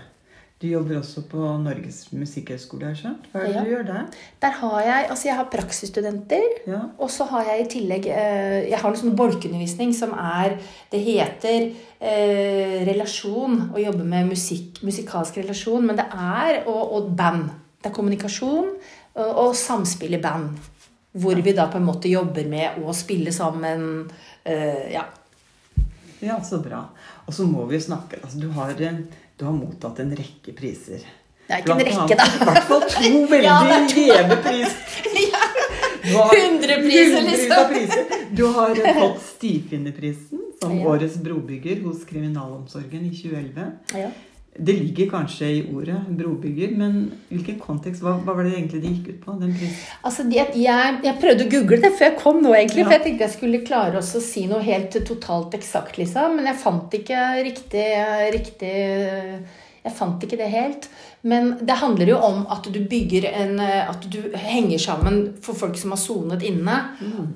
Du 0.62 0.68
jobber 0.70 1.00
også 1.00 1.24
på 1.26 1.42
Norges 1.58 2.04
musikkhøgskole, 2.14 2.86
har 2.86 2.92
jeg 2.94 3.00
skjønt. 3.02 3.24
Hva 3.32 3.40
er 3.42 3.48
det 3.48 3.56
Ja. 3.56 3.62
du 3.64 3.70
gjør 3.72 3.86
der? 3.88 4.04
Der 4.42 4.52
har 4.60 4.82
jeg 4.86 5.06
altså 5.10 5.28
jeg 5.28 5.36
har 5.36 5.48
praksisstudenter. 5.50 6.44
Ja. 6.68 6.80
Og 7.00 7.10
så 7.10 7.26
har 7.32 7.44
jeg 7.44 7.62
i 7.66 7.70
tillegg 7.70 8.06
eh, 8.08 8.70
Jeg 8.70 8.78
har 8.80 8.90
en 8.90 8.96
sånn 9.00 9.16
bolkeundervisning 9.18 9.94
som 9.98 10.14
er 10.14 10.60
Det 10.92 11.00
heter 11.02 11.72
eh, 12.00 12.86
relasjon. 12.86 13.72
Å 13.74 13.82
jobbe 13.82 14.04
med 14.04 14.30
musikk, 14.30 14.84
musikalsk 14.84 15.38
relasjon. 15.42 15.86
Men 15.88 15.98
det 15.98 16.06
er 16.14 16.62
og, 16.68 16.94
og 16.94 17.16
band. 17.18 17.50
Det 17.82 17.90
er 17.90 17.96
kommunikasjon 17.96 18.70
og, 19.16 19.32
og 19.48 19.56
samspill 19.58 20.14
i 20.14 20.22
band. 20.22 20.60
Hvor 21.18 21.42
vi 21.42 21.52
da 21.58 21.66
på 21.68 21.78
en 21.82 21.90
måte 21.90 22.08
jobber 22.12 22.46
med 22.48 22.78
å 22.86 22.94
spille 22.94 23.34
sammen. 23.36 24.12
Eh, 24.46 24.92
ja. 24.94 25.08
Ja, 26.22 26.38
så 26.46 26.60
bra. 26.64 26.84
Og 27.26 27.34
så 27.34 27.46
må 27.50 27.66
vi 27.70 27.78
jo 27.80 27.86
snakke 27.88 28.20
altså, 28.22 28.40
du, 28.42 28.50
har, 28.56 28.76
eh, 28.78 29.02
du 29.38 29.46
har 29.48 29.56
mottatt 29.58 30.00
en 30.04 30.14
rekke 30.18 30.54
priser. 30.58 31.04
Det 31.48 31.58
er 31.58 31.64
ikke 31.64 31.74
en 31.74 31.86
rekke, 31.88 32.16
da. 32.20 32.28
I 32.32 32.46
hvert 32.48 32.68
fall 32.70 32.86
to 32.94 33.12
veldig 33.32 33.44
Ja, 33.50 33.58
gjeve 33.90 34.38
priser. 34.46 35.08
ja. 35.34 35.44
har 36.18 36.36
100 36.38 36.78
priser, 36.86 37.22
liksom. 37.28 37.68
priser. 37.74 38.14
Du 38.38 38.46
har 38.56 38.72
eh, 38.78 39.00
fått 39.02 39.22
Stifinnerprisen 39.36 40.40
som 40.62 40.78
Ja. 40.78 40.88
årets 40.94 41.16
brobygger 41.22 41.82
hos 41.88 42.06
Kriminalomsorgen 42.06 43.06
i 43.06 43.16
2011. 43.18 43.72
Ja. 43.98 44.12
Det 44.52 44.74
ligger 44.76 45.08
kanskje 45.10 45.48
i 45.48 45.60
ordet 45.72 45.96
brobygger, 46.20 46.74
men 46.76 46.96
hvilken 47.30 47.56
kontekst, 47.60 48.02
hva, 48.04 48.18
hva 48.20 48.34
var 48.36 48.44
det 48.44 48.58
egentlig 48.58 48.82
det 48.84 48.90
gikk 48.92 49.06
ut 49.08 49.22
på? 49.24 49.36
den? 49.40 49.54
Altså, 50.04 50.26
de, 50.28 50.42
jeg, 50.60 50.98
jeg 51.06 51.16
prøvde 51.22 51.46
å 51.46 51.52
google 51.54 51.80
det 51.80 51.94
før 51.96 52.10
jeg 52.10 52.18
kom 52.20 52.42
nå, 52.44 52.52
egentlig. 52.58 52.84
Ja. 52.84 52.90
For 52.90 52.98
jeg 52.98 53.06
tenkte 53.06 53.26
jeg 53.30 53.36
skulle 53.38 53.62
klare 53.64 54.02
å 54.02 54.22
si 54.28 54.44
noe 54.52 54.60
helt 54.66 54.98
totalt 55.08 55.56
eksakt, 55.56 55.96
liksom. 56.02 56.36
Men 56.36 56.52
jeg 56.52 56.60
fant 56.60 56.98
ikke 57.00 57.24
riktig, 57.48 57.86
riktig 58.36 58.76
Jeg 59.82 59.94
fant 59.98 60.22
ikke 60.28 60.38
det 60.38 60.50
helt. 60.52 60.90
Men 61.26 61.54
det 61.66 61.78
handler 61.80 62.12
jo 62.12 62.18
om 62.22 62.44
at 62.54 62.68
du 62.74 62.80
bygger 62.90 63.28
en 63.32 63.60
At 63.62 64.04
du 64.14 64.20
henger 64.36 64.78
sammen 64.82 65.20
for 65.42 65.58
folk 65.58 65.78
som 65.80 65.94
har 65.96 66.02
sonet 66.02 66.44
inne, 66.46 66.76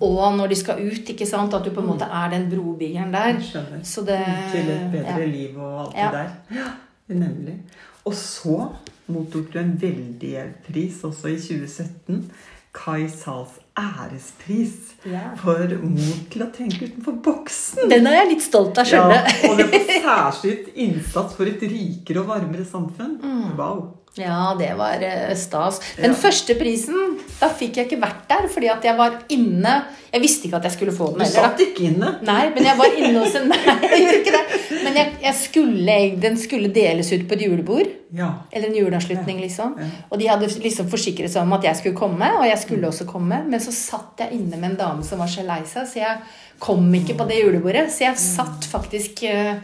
og 0.04 0.36
når 0.36 0.52
de 0.52 0.58
skal 0.60 0.82
ut, 0.84 1.10
ikke 1.16 1.26
sant. 1.30 1.54
At 1.56 1.64
du 1.64 1.72
på 1.72 1.82
en 1.82 1.94
måte 1.94 2.06
er 2.12 2.34
den 2.36 2.50
brobyggeren 2.52 3.16
der. 3.16 3.40
Så 3.88 4.04
det 4.04 4.20
Til 4.52 4.68
et 4.76 4.92
bedre 4.92 5.22
ja. 5.24 5.30
liv 5.32 5.56
og 5.58 5.80
alt 5.86 5.96
Ja. 6.04 6.12
det 6.12 6.26
der. 6.60 6.76
Ja, 7.08 7.16
nemlig. 7.16 7.60
Og 8.06 8.14
så 8.18 8.72
mottok 9.08 9.52
du 9.54 9.60
en 9.62 9.76
veldig 9.82 10.30
gjev 10.32 10.54
pris 10.68 11.02
også 11.06 11.30
i 11.30 11.38
2017. 11.42 12.30
Kai 12.76 13.06
Sals 13.08 13.60
ærespris 13.80 14.94
Ja. 15.08 15.30
for 15.40 15.68
mot 15.84 16.26
til 16.32 16.44
å 16.44 16.50
tenke 16.52 16.90
utenfor 16.90 17.16
boksen. 17.24 17.90
Den 17.90 18.08
er 18.08 18.18
jeg 18.24 18.32
litt 18.34 18.44
stolt 18.44 18.78
av, 18.82 18.88
Ja, 18.88 19.06
skjønner 19.06 19.30
du. 19.30 19.48
og 19.50 19.58
det 19.58 19.68
for 19.72 20.02
særskilt 20.04 20.74
innsats 20.76 21.36
for 21.38 21.46
et 21.46 21.62
rikere 21.62 22.20
og 22.24 22.28
varmere 22.34 22.66
samfunn. 22.68 23.16
Mm. 23.22 23.56
Wow. 23.58 23.86
Ja, 24.16 24.54
det 24.56 24.70
var 24.80 25.02
eh, 25.04 25.34
stas. 25.36 25.82
Den 25.98 26.14
Ja. 26.14 26.16
første 26.16 26.56
prisen, 26.56 27.18
da 27.42 27.50
fikk 27.52 27.76
jeg 27.82 27.90
ikke 27.90 28.00
vært 28.00 28.22
der 28.30 28.46
fordi 28.48 28.70
at 28.72 28.84
jeg 28.88 28.96
var 28.98 29.18
inne 29.30 29.74
Jeg 30.14 30.22
visste 30.24 30.48
ikke 30.48 30.56
at 30.62 30.64
jeg 30.70 30.72
skulle 30.78 30.94
få 30.96 31.10
den 31.12 31.20
Du 31.20 31.24
heller. 31.26 31.50
satt 31.50 31.60
ikke 31.60 31.84
inne. 31.90 32.14
Nei, 32.24 32.46
men 32.56 32.64
jeg 32.64 32.78
var 32.80 32.94
inne 32.96 33.20
hos 33.26 33.36
en 33.36 33.50
Nei, 33.52 33.58
jeg 33.82 34.00
gjorde 34.06 34.22
ikke 34.22 34.36
det. 34.38 34.84
Men 34.86 34.96
jeg, 35.02 35.12
jeg 35.26 35.36
skulle, 35.42 35.98
den 36.24 36.38
skulle 36.40 36.70
deles 36.72 37.12
ut 37.12 37.26
på 37.28 37.36
et 37.36 37.42
julebord. 37.44 37.90
Ja. 38.16 38.30
Eller 38.54 38.70
en 38.70 38.78
juleavslutning, 38.80 39.42
liksom. 39.44 39.76
Ja. 39.82 39.90
Og 40.10 40.20
de 40.22 40.30
hadde 40.32 40.48
liksom 40.64 40.88
forsikret 40.88 41.34
seg 41.34 41.42
om 41.44 41.52
at 41.58 41.68
jeg 41.68 41.76
skulle 41.82 41.98
komme, 42.00 42.30
og 42.40 42.46
jeg 42.48 42.62
skulle 42.64 42.88
også 42.88 43.04
komme. 43.10 43.42
Men 43.52 43.60
så 43.60 43.74
satt 43.76 44.24
jeg 44.24 44.32
inne 44.40 44.56
med 44.56 44.70
en 44.72 44.78
dame 44.80 45.04
som 45.04 45.20
var 45.20 45.28
så 45.28 45.44
lei 45.44 45.60
seg, 45.68 45.90
så 45.92 46.00
jeg 46.00 46.18
kom 46.64 46.88
ikke 46.96 47.18
på 47.20 47.28
det 47.28 47.42
julebordet. 47.44 47.90
Så 47.92 48.06
jeg 48.08 48.16
satt 48.24 48.64
faktisk 48.72 49.26
eh, 49.28 49.58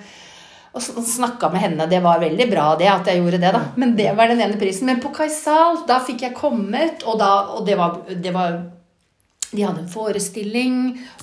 og 0.71 0.83
snakka 1.03 1.50
med 1.51 1.59
henne. 1.65 1.88
Det 1.91 2.00
var 2.03 2.21
veldig 2.21 2.47
bra 2.51 2.68
det 2.79 2.88
at 2.88 3.09
jeg 3.09 3.19
gjorde 3.19 3.41
det, 3.44 3.51
da. 3.51 3.63
Men 3.75 3.95
det 3.97 4.12
var 4.15 4.31
den 4.31 4.39
ene 4.44 4.59
prisen. 4.59 4.88
Men 4.88 5.01
på 5.03 5.12
Kaisal, 5.15 5.81
da 5.88 6.00
fikk 6.06 6.23
jeg 6.23 6.38
kommet, 6.38 7.03
og, 7.03 7.17
da, 7.19 7.31
og 7.57 7.65
det 7.67 7.75
var, 7.79 7.98
det 8.07 8.31
var 8.36 8.62
de 9.51 9.65
hadde 9.65 9.81
en 9.84 9.91
forestilling, 9.91 10.75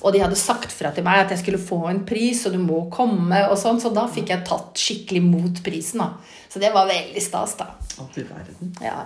og 0.03 0.13
de 0.13 0.19
hadde 0.21 0.37
sagt 0.37 0.69
fra 0.69 0.91
til 0.93 1.05
meg 1.05 1.23
at 1.23 1.31
jeg 1.33 1.41
skulle 1.41 1.61
få 1.61 1.79
en 1.89 2.03
pris, 2.05 2.43
og 2.45 2.53
du 2.53 2.59
må 2.61 2.83
komme, 2.93 3.41
og 3.49 3.57
sånn. 3.57 3.81
Så 3.81 3.89
da 3.95 4.05
fikk 4.11 4.29
jeg 4.29 4.45
tatt 4.45 4.77
skikkelig 4.77 5.23
mot 5.25 5.63
prisen, 5.65 6.03
da. 6.03 6.11
Så 6.49 6.61
det 6.61 6.69
var 6.75 6.89
veldig 6.89 7.23
stas, 7.25 7.57
da. 7.57 7.71
Å, 7.97 8.05
du 8.13 8.21
verden. 8.21 8.75
Ja. 8.85 9.01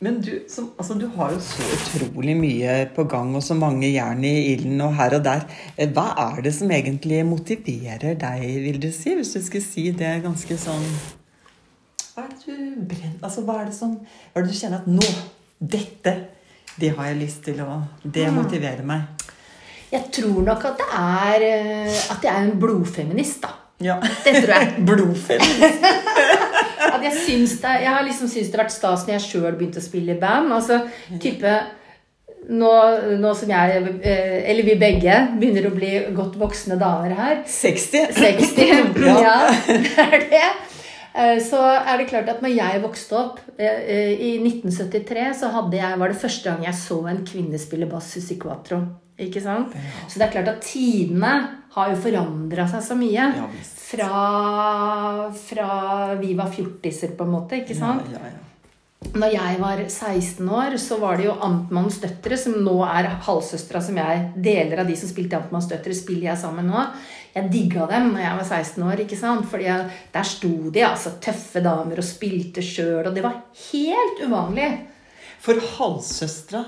Men 0.00 0.20
du, 0.24 0.30
som, 0.48 0.70
altså, 0.80 0.94
du 0.96 1.06
har 1.12 1.34
jo 1.34 1.40
så 1.44 1.64
utrolig 1.76 2.32
mye 2.38 2.76
på 2.96 3.04
gang, 3.04 3.34
og 3.36 3.42
så 3.44 3.52
mange 3.58 3.90
jern 3.92 4.22
i 4.24 4.30
ilden 4.54 4.80
og 4.80 4.94
her 4.96 5.18
og 5.18 5.24
der. 5.26 5.42
Eh, 5.76 5.90
Hva 5.92 6.06
er 6.22 6.40
det 6.46 6.54
som 6.56 6.70
egentlig 6.72 7.18
motiverer 7.28 8.14
deg, 8.22 8.46
vil 8.64 8.78
du 8.80 8.88
si? 8.96 9.12
Hvis 9.18 9.34
du 9.36 9.42
skulle 9.44 9.66
si 9.66 9.90
det 9.92 10.14
ganske 10.24 10.56
sånn 10.62 10.86
Hva 12.14 12.24
er 12.24 12.32
det 12.32 12.40
du 12.46 12.80
brenner 12.88 13.18
Altså, 13.20 13.44
hva 13.44 13.58
er 13.60 13.68
det 13.68 13.76
som 13.76 13.92
Hva 14.00 14.40
er 14.40 14.46
det 14.48 14.54
du 14.54 14.56
kjenner 14.62 14.80
at 14.80 14.88
nå 14.88 15.10
Dette, 15.60 16.14
det 16.80 16.94
har 16.96 17.10
jeg 17.10 17.20
lyst 17.20 17.44
til 17.50 17.60
å 17.60 17.82
Det 18.00 18.24
motiverer 18.32 18.86
meg. 18.88 19.28
Jeg 19.92 20.06
tror 20.16 20.40
nok 20.46 20.64
at 20.70 20.80
det 20.80 20.88
er 20.96 21.44
eh, 21.50 22.00
At 22.16 22.24
jeg 22.24 22.32
er 22.32 22.46
en 22.48 22.56
blodfeminist, 22.62 23.44
da. 23.44 23.52
Ja. 23.84 24.00
Det 24.24 24.32
tror 24.40 24.54
jeg. 24.56 24.72
Blodfeminist. 24.88 25.84
At 27.00 27.08
jeg 27.08 27.26
syns 27.26 27.58
det 27.62 27.74
Jeg 27.82 27.92
har 27.96 28.06
liksom 28.06 28.28
syntes 28.30 28.50
det 28.52 28.58
har 28.58 28.66
vært 28.66 28.76
stas 28.76 29.04
når 29.06 29.16
jeg 29.16 29.26
sjøl 29.26 29.54
begynte 29.58 29.80
å 29.80 29.84
spille 29.84 30.14
i 30.14 30.20
band. 30.20 30.52
Altså 30.54 30.82
type 31.22 31.54
nå, 32.50 32.72
nå 33.20 33.30
som 33.36 33.50
jeg, 33.52 33.82
eh, 34.00 34.36
eller 34.50 34.66
vi 34.66 34.76
begge, 34.80 35.16
begynner 35.38 35.68
å 35.68 35.74
bli 35.74 35.92
godt 36.16 36.38
voksne 36.40 36.78
damer 36.80 37.14
her 37.18 37.40
60. 37.46 38.14
60. 38.16 38.92
Ja. 39.10 39.16
Ja, 39.24 39.38
det 39.66 40.06
er 40.06 40.28
det. 40.32 40.46
Eh, 41.14 41.38
Så 41.42 41.58
er 41.58 41.98
det 41.98 42.08
klart 42.10 42.28
at 42.30 42.42
når 42.42 42.54
jeg 42.54 42.82
vokste 42.84 43.18
opp 43.18 43.40
eh, 43.58 43.66
eh, 43.66 44.12
i 44.14 44.32
1973, 44.38 45.30
så 45.42 45.50
jeg, 45.72 45.98
var 45.98 46.08
det 46.12 46.20
første 46.20 46.50
gang 46.50 46.66
jeg 46.68 46.78
så 46.78 47.00
en 47.10 47.24
kvinne 47.26 47.58
spille 47.58 47.88
bass 47.90 48.16
i 48.20 48.38
Quatro. 48.38 48.82
Ikke 49.20 49.40
sant? 49.44 49.74
Så 50.08 50.16
det 50.16 50.28
er 50.28 50.32
klart 50.32 50.48
at 50.48 50.62
tidene 50.64 51.32
har 51.74 51.90
jo 51.92 51.98
forandra 52.02 52.64
seg 52.70 52.84
så 52.86 52.96
mye. 52.98 53.26
Fra, 53.90 55.30
fra 55.34 55.72
vi 56.20 56.32
var 56.38 56.52
fjortiser, 56.54 57.12
på 57.18 57.26
en 57.26 57.34
måte. 57.34 57.60
ikke 57.60 57.76
sant? 57.76 58.06
Ja, 58.14 58.22
ja, 58.22 58.30
ja. 58.32 59.10
når 59.20 59.34
jeg 59.34 59.60
var 59.60 59.82
16 59.84 60.48
år, 60.48 60.78
så 60.80 60.98
var 61.02 61.18
det 61.18 61.26
jo 61.26 61.36
Amtmannens 61.36 62.00
døtre, 62.00 62.38
som 62.40 62.56
nå 62.64 62.78
er 62.86 63.10
halvsøstera 63.26 63.82
som 63.84 63.98
jeg 64.00 64.26
Deler 64.36 64.82
av 64.82 64.88
de 64.88 64.96
som 64.96 65.10
spilte 65.10 65.36
Amtmannens 65.36 65.68
døtre, 65.70 65.96
spiller 65.96 66.30
jeg 66.30 66.42
sammen 66.46 66.70
nå. 66.70 66.86
Jeg 67.34 67.50
digga 67.52 67.86
dem 67.86 68.12
når 68.14 68.20
jeg 68.24 68.36
var 68.40 68.44
16 68.44 68.82
år. 68.82 69.00
ikke 69.04 69.16
sant? 69.20 69.46
Fordi 69.50 69.64
jeg, 69.68 69.90
der 70.12 70.22
sto 70.22 70.48
de, 70.70 70.80
altså 70.86 71.10
tøffe 71.22 71.62
damer, 71.62 71.96
og 72.02 72.04
spilte 72.04 72.62
sjøl. 72.62 73.06
Og 73.06 73.14
det 73.14 73.22
var 73.22 73.40
helt 73.72 74.24
uvanlig. 74.26 74.70
For 75.40 75.54
halvsøstera, 75.78 76.64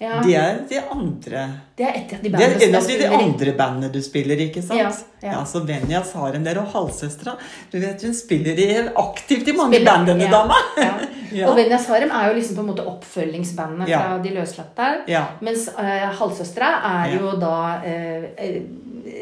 Ja. 0.00 0.20
det 0.22 0.34
er 0.38 0.58
de 0.70 0.78
andre 0.94 1.40
Det 1.76 1.84
er 1.84 1.94
et 1.98 2.12
av 2.14 2.20
de 2.22 2.28
Det 2.28 2.30
bandene 2.30 2.54
er 2.54 2.60
jeg 2.60 2.74
av 2.76 3.18
de 3.18 3.24
andre 3.24 3.52
bandene 3.58 3.88
du 3.92 3.98
spiller, 4.00 4.36
ikke 4.38 4.62
sant? 4.62 4.78
Ja, 4.78 4.92
ja. 5.32 5.40
så 5.44 5.64
Venjas 5.66 6.12
har 6.14 6.34
en 6.38 6.44
del, 6.44 6.58
og 6.58 6.68
halvsøstera 6.70 7.34
Du 7.72 7.80
vet, 7.80 8.02
hun 8.06 8.14
spiller 8.14 8.54
i, 8.62 8.68
aktivt 8.94 9.48
i 9.48 9.52
mange 9.58 9.74
Spiller- 9.74 9.90
band, 9.96 10.06
denne 10.06 10.22
ja, 10.24 10.30
dama. 10.30 10.54
Ja. 10.78 10.92
Ja. 11.30 11.50
Og 11.50 11.56
Venjas 11.58 11.84
Harem 11.90 12.08
er 12.10 12.28
jo 12.30 12.36
liksom 12.38 12.56
på 12.56 12.62
en 12.62 12.68
måte 12.70 12.86
oppfølgingsbandet 12.88 13.88
Ja. 13.90 13.98
fra 14.00 14.18
De 14.24 14.30
løslatte. 14.32 14.86
Ja. 15.08 15.26
Mens 15.44 15.66
uh, 15.68 16.08
Halvsøstera 16.16 16.70
er 16.88 17.10
Ja. 17.12 17.18
jo 17.20 17.34
da 17.36 17.82
eh, 17.84 18.24
eh, 18.38 18.62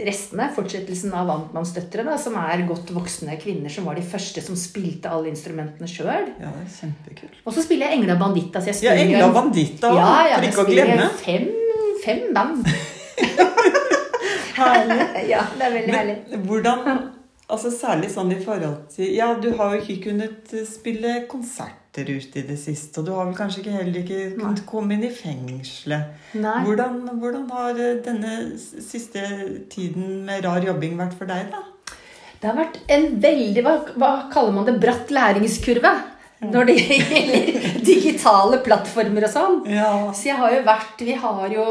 restene, 0.06 0.48
fortsettelsen 0.56 1.14
av 1.16 1.30
Amtmannsdøtrene, 1.34 2.16
som 2.20 2.36
er 2.40 2.64
godt 2.68 2.92
voksne 2.94 3.36
kvinner 3.42 3.72
som 3.72 3.88
var 3.88 3.98
de 3.98 4.04
første 4.06 4.42
som 4.44 4.58
spilte 4.58 5.10
alle 5.12 5.30
instrumentene 5.32 5.88
sjøl. 5.90 6.32
Ja, 6.40 6.52
det 6.52 6.66
er 6.66 6.74
kjempekult. 6.74 7.40
Og 7.44 7.56
så 7.56 7.64
spiller 7.66 7.90
jeg 7.90 8.00
Engla 8.00 8.18
Banditta. 8.20 8.62
Så 8.62 8.74
jeg 8.74 8.88
Ja, 8.88 8.96
Engla 9.06 9.30
Banditta, 9.34 9.94
ja, 9.96 10.10
ja, 10.30 10.36
for 10.36 10.46
jeg 10.46 10.52
ikke 10.52 10.64
å 10.64 10.68
spiller 10.68 10.92
glemme. 10.92 11.10
Fem, 11.22 11.48
fem 12.04 12.22
band. 12.36 12.70
Herlig. 14.56 14.98
ja, 15.32 15.44
det 15.58 15.68
er 15.68 15.76
veldig 15.80 15.94
herlig. 15.94 16.16
Hvordan 16.48 16.98
Altså 17.46 17.70
Særlig 17.70 18.08
sånn 18.10 18.32
i 18.34 18.40
forhold 18.42 18.88
til 18.90 19.12
Ja, 19.14 19.28
du 19.38 19.52
har 19.58 19.76
jo 19.76 19.82
ikke 19.84 20.08
kunnet 20.08 20.54
spille 20.66 21.20
spille 21.30 21.68
konserter 21.96 22.10
ute 22.12 22.40
i 22.40 22.46
det 22.46 22.58
siste. 22.58 23.00
Og 23.00 23.06
du 23.06 23.12
har 23.14 23.26
vel 23.26 23.36
kanskje 23.36 23.62
ikke 23.62 23.76
heller 23.76 24.00
ikke 24.02 24.36
kunnet 24.36 24.66
komme 24.66 24.94
inn 24.94 25.04
i 25.04 25.12
fengselet. 25.12 26.12
Nei. 26.34 26.64
Hvordan, 26.64 27.08
hvordan 27.20 27.48
har 27.50 27.78
eh, 27.78 28.02
denne 28.04 28.58
siste 28.58 29.22
tiden 29.70 30.24
med 30.26 30.44
rar 30.44 30.62
jobbing 30.64 30.98
vært 30.98 31.16
for 31.16 31.26
deg, 31.26 31.50
da? 31.50 31.62
Det 32.36 32.50
har 32.50 32.58
vært 32.58 32.82
en 32.92 33.06
veldig 33.16 33.62
Hva, 33.64 33.78
hva 33.96 34.10
kaller 34.30 34.52
man 34.52 34.66
det? 34.66 34.78
Bratt 34.80 35.10
læringskurve. 35.10 35.94
Når 36.36 36.66
det 36.68 36.74
gjelder 36.76 37.68
digitale 37.90 38.58
plattformer 38.60 39.24
og 39.24 39.32
sånn. 39.32 39.54
Ja. 39.72 40.12
Så 40.12 40.28
jeg 40.28 40.36
har 40.36 40.52
jo 40.52 40.58
vært 40.66 41.00
Vi 41.00 41.14
har 41.16 41.46
jo 41.48 41.64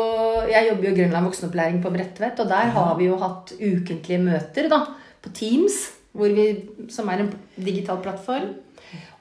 Jeg 0.50 0.72
jobber 0.72 0.88
jo 0.88 0.94
i 0.96 0.98
Grønland 0.98 1.30
voksenopplæring 1.30 1.84
på 1.84 1.92
Bredtvet, 1.94 2.42
og 2.42 2.50
der 2.50 2.74
har 2.74 2.96
vi 2.98 3.12
jo 3.12 3.20
hatt 3.22 3.54
ukentlige 3.60 4.24
møter 4.26 4.72
da, 4.72 4.82
på 5.22 5.30
Teams, 5.38 5.78
hvor 6.18 6.34
vi, 6.34 6.48
som 6.90 7.12
er 7.14 7.22
en 7.22 7.34
digital 7.62 8.02
plattform. 8.02 8.56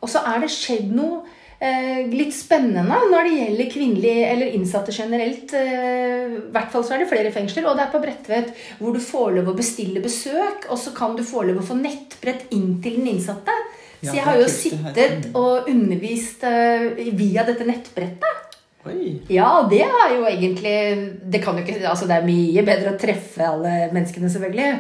Og 0.03 0.11
så 0.11 0.23
er 0.29 0.43
det 0.45 0.53
skjedd 0.53 0.93
noe 0.95 1.23
eh, 1.59 2.05
litt 2.13 2.35
spennende 2.37 2.99
når 3.11 3.29
det 3.29 3.37
gjelder 3.39 3.71
kvinnelige 3.73 4.27
eller 4.33 4.57
innsatte 4.59 4.95
generelt. 4.95 5.55
Eh, 5.57 6.35
I 6.39 6.43
hvert 6.55 6.73
fall 6.73 6.85
så 6.87 6.97
er 6.97 7.05
det 7.05 7.11
flere 7.13 7.33
fengsler, 7.35 7.69
og 7.69 7.79
det 7.79 7.87
er 7.87 7.95
på 7.95 8.03
Bredtvet 8.03 8.53
hvor 8.81 8.97
du 8.97 9.01
får 9.03 9.39
lov 9.39 9.53
å 9.53 9.59
bestille 9.59 10.03
besøk, 10.05 10.69
og 10.69 10.81
så 10.81 10.95
kan 10.97 11.17
du 11.17 11.25
få 11.27 11.47
lov 11.49 11.63
å 11.63 11.69
få 11.73 11.79
nettbrett 11.81 12.51
inn 12.57 12.79
til 12.85 13.01
den 13.01 13.15
innsatte. 13.15 13.55
Så 14.05 14.19
jeg 14.19 14.25
har 14.27 14.37
jo 14.37 14.49
sittet 14.53 15.31
og 15.39 15.71
undervist 15.71 16.45
eh, 16.45 16.91
via 17.17 17.47
dette 17.47 17.65
nettbrettet. 17.69 18.43
Oi. 18.85 19.15
Ja, 19.33 19.63
det 19.65 19.81
er 19.81 20.11
jo 20.13 20.27
egentlig 20.29 20.75
Det 21.25 21.39
ikke 21.41 21.79
Altså, 21.89 22.05
det 22.05 22.19
er 22.19 22.27
mye 22.27 22.65
bedre 22.67 22.91
å 22.93 22.99
treffe 23.01 23.47
alle 23.49 23.89
menneskene, 23.95 24.29
selvfølgelig. 24.29 24.75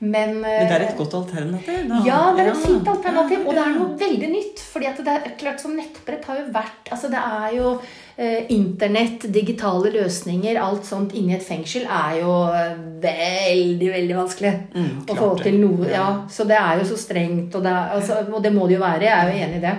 Men, 0.00 0.36
Men 0.44 0.68
det 0.68 0.74
er 0.76 0.84
eh, 0.84 0.90
et 0.92 0.98
godt 0.98 1.14
alternativ? 1.18 1.78
da. 1.90 1.96
ja, 2.06 2.18
det 2.36 2.44
er 2.44 2.50
et 2.52 2.60
fint 2.62 2.86
alternativ, 2.86 3.40
og 3.42 3.56
det 3.56 3.62
er 3.64 3.72
noe 3.74 3.96
veldig 3.98 4.28
nytt. 4.30 4.60
fordi 4.72 4.92
det 5.02 5.14
er 5.14 5.32
klart 5.40 5.58
som 5.64 5.74
nettbrett 5.74 6.28
har 6.30 6.38
jo 6.38 6.44
vært 6.54 6.92
altså 6.94 7.10
Det 7.10 7.18
er 7.18 7.56
jo 7.56 7.72
eh, 8.14 8.46
Internett, 8.54 9.26
digitale 9.34 9.90
løsninger, 9.96 10.60
alt 10.62 10.86
sånt 10.86 11.16
inni 11.18 11.34
et 11.34 11.42
fengsel 11.42 11.88
er 11.90 12.20
jo 12.20 12.36
eh, 12.54 12.78
veldig, 13.02 13.90
veldig 13.96 14.18
vanskelig 14.20 14.54
Mm, 14.68 15.04
å 15.10 15.14
få 15.16 15.28
til 15.42 15.58
noe. 15.60 15.88
Ja. 15.90 16.06
Så 16.30 16.44
det 16.46 16.56
er 16.56 16.78
jo 16.78 16.86
så 16.92 16.96
strengt, 17.00 17.54
og 17.58 17.64
det, 17.64 17.70
er, 17.72 17.94
altså, 17.98 18.22
og 18.30 18.42
det 18.44 18.52
må 18.54 18.66
det 18.68 18.76
jo 18.78 18.82
være. 18.84 19.06
Jeg 19.08 19.14
er 19.18 19.30
jo 19.32 19.46
enig 19.46 19.58
i 19.58 19.64
det. 19.64 19.76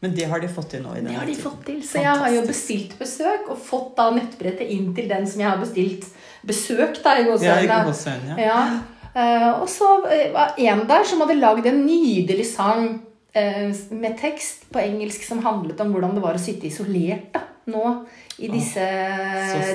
Men 0.00 0.14
det 0.14 0.28
har 0.30 0.40
de 0.40 0.48
fått 0.48 0.70
til 0.72 0.84
nå? 0.84 0.94
i 0.94 1.02
Det 1.04 1.16
har 1.18 1.26
de 1.26 1.34
fått 1.34 1.64
til. 1.66 1.80
Så 1.84 2.00
jeg 2.00 2.20
har 2.22 2.30
jo 2.32 2.44
bestilt 2.46 2.94
besøk, 3.00 3.48
og 3.50 3.58
fått 3.58 3.96
da 3.98 4.08
nettbrettet 4.14 4.70
inn 4.70 4.92
til 4.96 5.08
den 5.10 5.26
som 5.26 5.42
jeg 5.42 5.50
har 5.50 5.58
bestilt 5.60 6.06
besøk, 6.46 7.00
da, 7.02 7.18
i 7.18 7.26
Ja, 7.26 7.58
i 7.58 7.66
ikke 7.66 7.80
gåseøyne, 7.90 8.38
ja. 8.38 8.60
Eh, 9.14 9.50
og 9.56 9.68
så 9.70 9.88
eh, 10.12 10.30
var 10.34 10.58
en 10.60 10.84
der 10.88 11.06
som 11.08 11.22
hadde 11.24 11.38
lagd 11.40 11.66
en 11.68 11.84
nydelig 11.86 12.46
sang 12.52 12.88
eh, 13.32 13.70
med 13.94 14.18
tekst 14.20 14.68
på 14.72 14.82
engelsk 14.82 15.24
som 15.26 15.42
handlet 15.44 15.80
om 15.82 15.94
hvordan 15.94 16.16
det 16.16 16.24
var 16.24 16.38
å 16.38 16.42
sitte 16.42 16.68
isolert 16.68 17.30
da, 17.34 17.44
nå 17.72 17.84
i 18.38 18.50
disse 18.52 18.84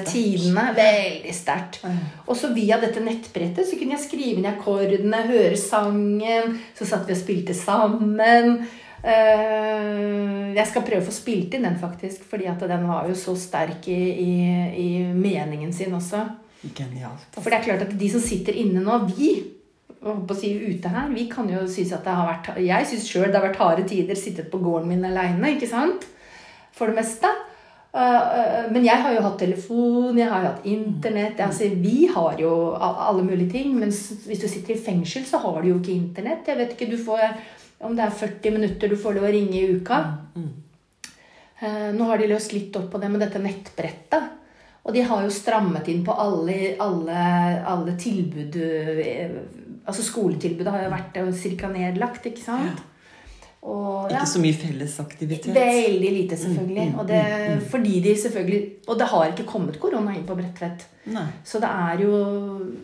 tidene. 0.08 0.70
Veldig 0.78 1.34
sterkt. 1.36 1.82
Og 2.30 2.38
så 2.40 2.54
via 2.56 2.78
dette 2.80 3.04
nettbrettet 3.04 3.68
så 3.68 3.76
kunne 3.76 3.98
jeg 3.98 4.06
skrive 4.06 4.40
inn 4.40 4.48
akkordene, 4.48 5.26
høre 5.28 5.58
sangen. 5.60 6.56
Så 6.78 6.88
satt 6.88 7.10
vi 7.10 7.18
og 7.18 7.20
spilte 7.20 7.56
sammen. 7.58 8.62
Jeg 9.04 10.64
skal 10.70 10.86
prøve 10.88 11.04
å 11.04 11.10
få 11.10 11.12
spilt 11.12 11.58
inn 11.58 11.68
den, 11.68 11.76
faktisk, 11.82 12.24
fordi 12.32 12.48
at 12.54 12.64
den 12.72 12.88
var 12.88 13.12
jo 13.12 13.20
så 13.20 13.36
sterk 13.36 13.90
i, 13.92 14.00
i, 14.24 14.32
i 14.80 14.88
meningen 15.12 15.76
sin 15.76 16.00
også. 16.00 16.24
Genialt. 16.64 17.28
For 17.36 17.52
det 17.52 17.60
er 17.60 17.68
klart 17.68 17.86
at 17.86 17.98
de 18.00 18.10
som 18.12 18.24
sitter 18.24 18.56
inne 18.56 18.84
nå, 18.84 19.02
vi 19.12 19.34
på 20.04 20.36
å 20.36 20.38
si 20.38 20.52
ute 20.60 20.92
her, 20.92 21.08
vi 21.16 21.30
kan 21.32 21.48
jo 21.48 21.64
synes 21.70 21.94
at 21.96 22.04
det 22.04 22.16
har 22.18 22.28
vært 22.28 22.60
Jeg 22.60 22.88
syns 22.90 23.08
sjøl 23.08 23.30
det 23.30 23.38
har 23.38 23.46
vært 23.48 23.62
harde 23.62 23.86
tider, 23.88 24.20
sittet 24.20 24.50
på 24.52 24.60
gården 24.64 24.90
min 24.92 25.06
aleine, 25.08 25.54
ikke 25.56 25.70
sant? 25.70 26.08
For 26.76 26.92
det 26.92 26.98
meste. 27.00 27.30
Uh, 27.94 28.00
uh, 28.02 28.62
Men 28.74 28.88
jeg 28.88 29.00
har 29.06 29.14
jo 29.14 29.22
hatt 29.22 29.38
telefon, 29.40 30.18
jeg 30.18 30.28
har 30.28 30.42
jo 30.42 30.50
hatt 30.50 30.64
internett 30.66 31.42
altså, 31.46 31.68
Vi 31.78 32.08
har 32.10 32.40
jo 32.42 32.54
alle 32.82 33.24
mulige 33.24 33.52
ting. 33.54 33.76
Men 33.80 33.94
hvis 33.94 34.42
du 34.42 34.48
sitter 34.50 34.76
i 34.76 34.82
fengsel, 34.82 35.28
så 35.30 35.40
har 35.46 35.62
du 35.62 35.70
jo 35.70 35.80
ikke 35.80 35.96
internett. 35.96 36.48
Jeg 36.50 36.60
vet 36.60 36.76
ikke, 36.76 36.92
du 36.92 36.98
får 36.98 37.24
Om 37.84 37.96
det 37.96 38.06
er 38.06 38.20
40 38.20 38.58
minutter 38.58 38.90
du 38.90 38.98
får 38.98 39.18
lov 39.18 39.28
å 39.28 39.34
ringe 39.36 39.60
i 39.60 39.76
uka. 39.78 39.98
Eh, 41.64 41.90
Nå 41.96 42.08
har 42.08 42.20
de 42.20 42.30
løst 42.32 42.54
litt 42.56 42.76
opp 42.80 42.90
på 42.92 43.00
det 43.00 43.10
med 43.12 43.22
dette 43.24 43.42
nettbrettet. 43.44 44.43
Og 44.84 44.94
de 44.96 45.04
har 45.08 45.24
jo 45.24 45.32
strammet 45.32 45.88
inn 45.92 46.02
på 46.04 46.16
alle, 46.20 46.74
alle, 46.84 47.20
alle 47.64 47.98
tilbud 48.00 48.58
eh, 48.60 49.38
Altså 49.84 50.04
skoletilbudet 50.06 50.72
har 50.72 50.86
jo 50.86 50.92
vært 50.94 51.18
ca. 51.60 51.70
nedlagt, 51.72 52.28
ikke 52.30 52.44
sant? 52.44 52.84
Og, 53.64 54.12
ja, 54.12 54.20
Ikke 54.20 54.28
så 54.28 54.42
mye 54.44 54.56
fellesaktivitet. 54.60 55.54
Veldig 55.56 56.10
lite, 56.12 56.38
selvfølgelig. 56.40 56.88
Mm, 56.90 56.98
Og 57.00 57.08
det, 57.08 57.22
fordi 57.72 58.00
de 58.04 58.16
selvfølgelig 58.22 58.62
Og 58.88 59.00
det 59.00 59.08
har 59.08 59.30
ikke 59.32 59.46
kommet 59.48 59.80
korona 59.80 60.16
inn 60.16 60.26
på 60.28 60.36
Bredtvet. 60.36 60.84
Så 61.48 61.60
det 61.64 61.70
er 61.72 62.04
jo 62.04 62.14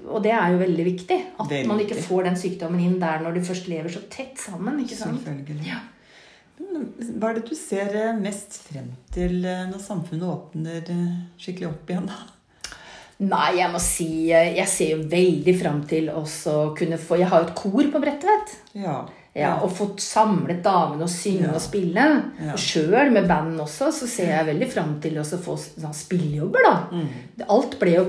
Og 0.07 0.23
det 0.23 0.31
er 0.31 0.53
jo 0.53 0.61
veldig 0.63 0.85
viktig. 0.85 1.19
At 1.39 1.51
Veldig. 1.51 1.67
man 1.67 1.83
ikke 1.83 1.99
får 2.03 2.29
den 2.29 2.39
sykdommen 2.39 2.83
inn 2.83 2.99
der 2.99 3.23
når 3.23 3.35
de 3.35 3.45
først 3.47 3.67
lever 3.67 3.91
så 3.91 4.03
tett 4.09 4.39
sammen. 4.39 4.79
ikke 4.83 4.95
sant? 4.95 5.19
Selvfølgelig. 5.23 5.67
Ja. 5.67 5.79
Hva 6.59 7.29
er 7.31 7.37
det 7.39 7.45
du 7.49 7.55
ser 7.57 7.93
eh, 7.95 8.17
mest 8.19 8.57
frem 8.67 8.89
til 9.15 9.39
eh, 9.47 9.63
når 9.69 9.79
samfunnet 9.83 10.27
åpner 10.27 10.89
eh, 10.91 11.21
skikkelig 11.39 11.69
opp 11.71 11.91
igjen? 11.93 12.09
da? 12.09 12.19
Nei, 13.19 13.49
jeg 13.59 13.67
må 13.73 13.79
si 13.83 14.05
Jeg 14.31 14.67
ser 14.71 14.93
jo 14.93 14.99
veldig 15.11 15.53
fram 15.59 15.81
til 15.87 16.05
også 16.15 16.69
kunne 16.77 16.95
få 17.01 17.17
Jeg 17.19 17.27
har 17.27 17.41
jo 17.41 17.49
et 17.49 17.57
kor 17.59 17.89
på 17.91 17.99
Bredtvet. 18.03 18.53
Ja. 18.79 19.01
Ja, 19.35 19.51
og 19.63 19.71
fått 19.75 19.99
samlet 20.03 20.61
damene 20.65 21.05
og 21.05 21.11
synge 21.11 21.47
Ja. 21.49 21.53
og 21.55 21.61
spille. 21.63 22.05
Ja. 22.39 22.53
Og 22.55 22.59
sjøl 22.63 23.11
med 23.13 23.27
band 23.29 23.59
også, 23.61 23.91
så 23.95 24.07
ser 24.09 24.31
jeg 24.33 24.47
veldig 24.49 24.69
fram 24.71 24.95
til 25.03 25.19
å 25.21 25.25
få 25.27 25.55
sånn 25.59 25.93
spillejobber, 25.95 26.65
da. 26.65 26.73
Mm. 26.91 27.45
Alt 27.55 27.77
ble 27.79 27.93
jo 27.93 28.05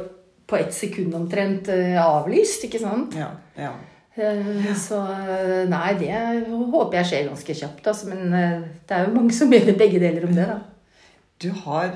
på 0.51 0.59
ett 0.59 0.73
sekund 0.75 1.15
omtrent 1.15 1.69
avlyst, 1.71 2.65
ikke 2.67 2.81
sant? 2.83 3.15
ja. 3.19 3.29
ja. 3.61 3.75
Eh, 4.17 4.75
Så 4.77 4.99
eh, 4.99 5.69
nei, 5.71 5.95
det 6.01 6.15
håper 6.51 7.01
jeg 7.01 7.11
skjer 7.11 7.29
ganske 7.31 7.59
kjapt, 7.63 7.87
altså. 7.93 8.11
Men 8.11 8.35
eh, 8.35 8.57
det 8.89 8.97
er 8.97 9.07
jo 9.07 9.17
mange 9.17 9.37
som 9.37 9.51
mener 9.53 9.79
begge 9.79 10.01
deler 10.03 10.27
om 10.29 10.35
det, 10.37 10.49
da. 10.51 10.59
Du 11.41 11.51
har 11.65 11.95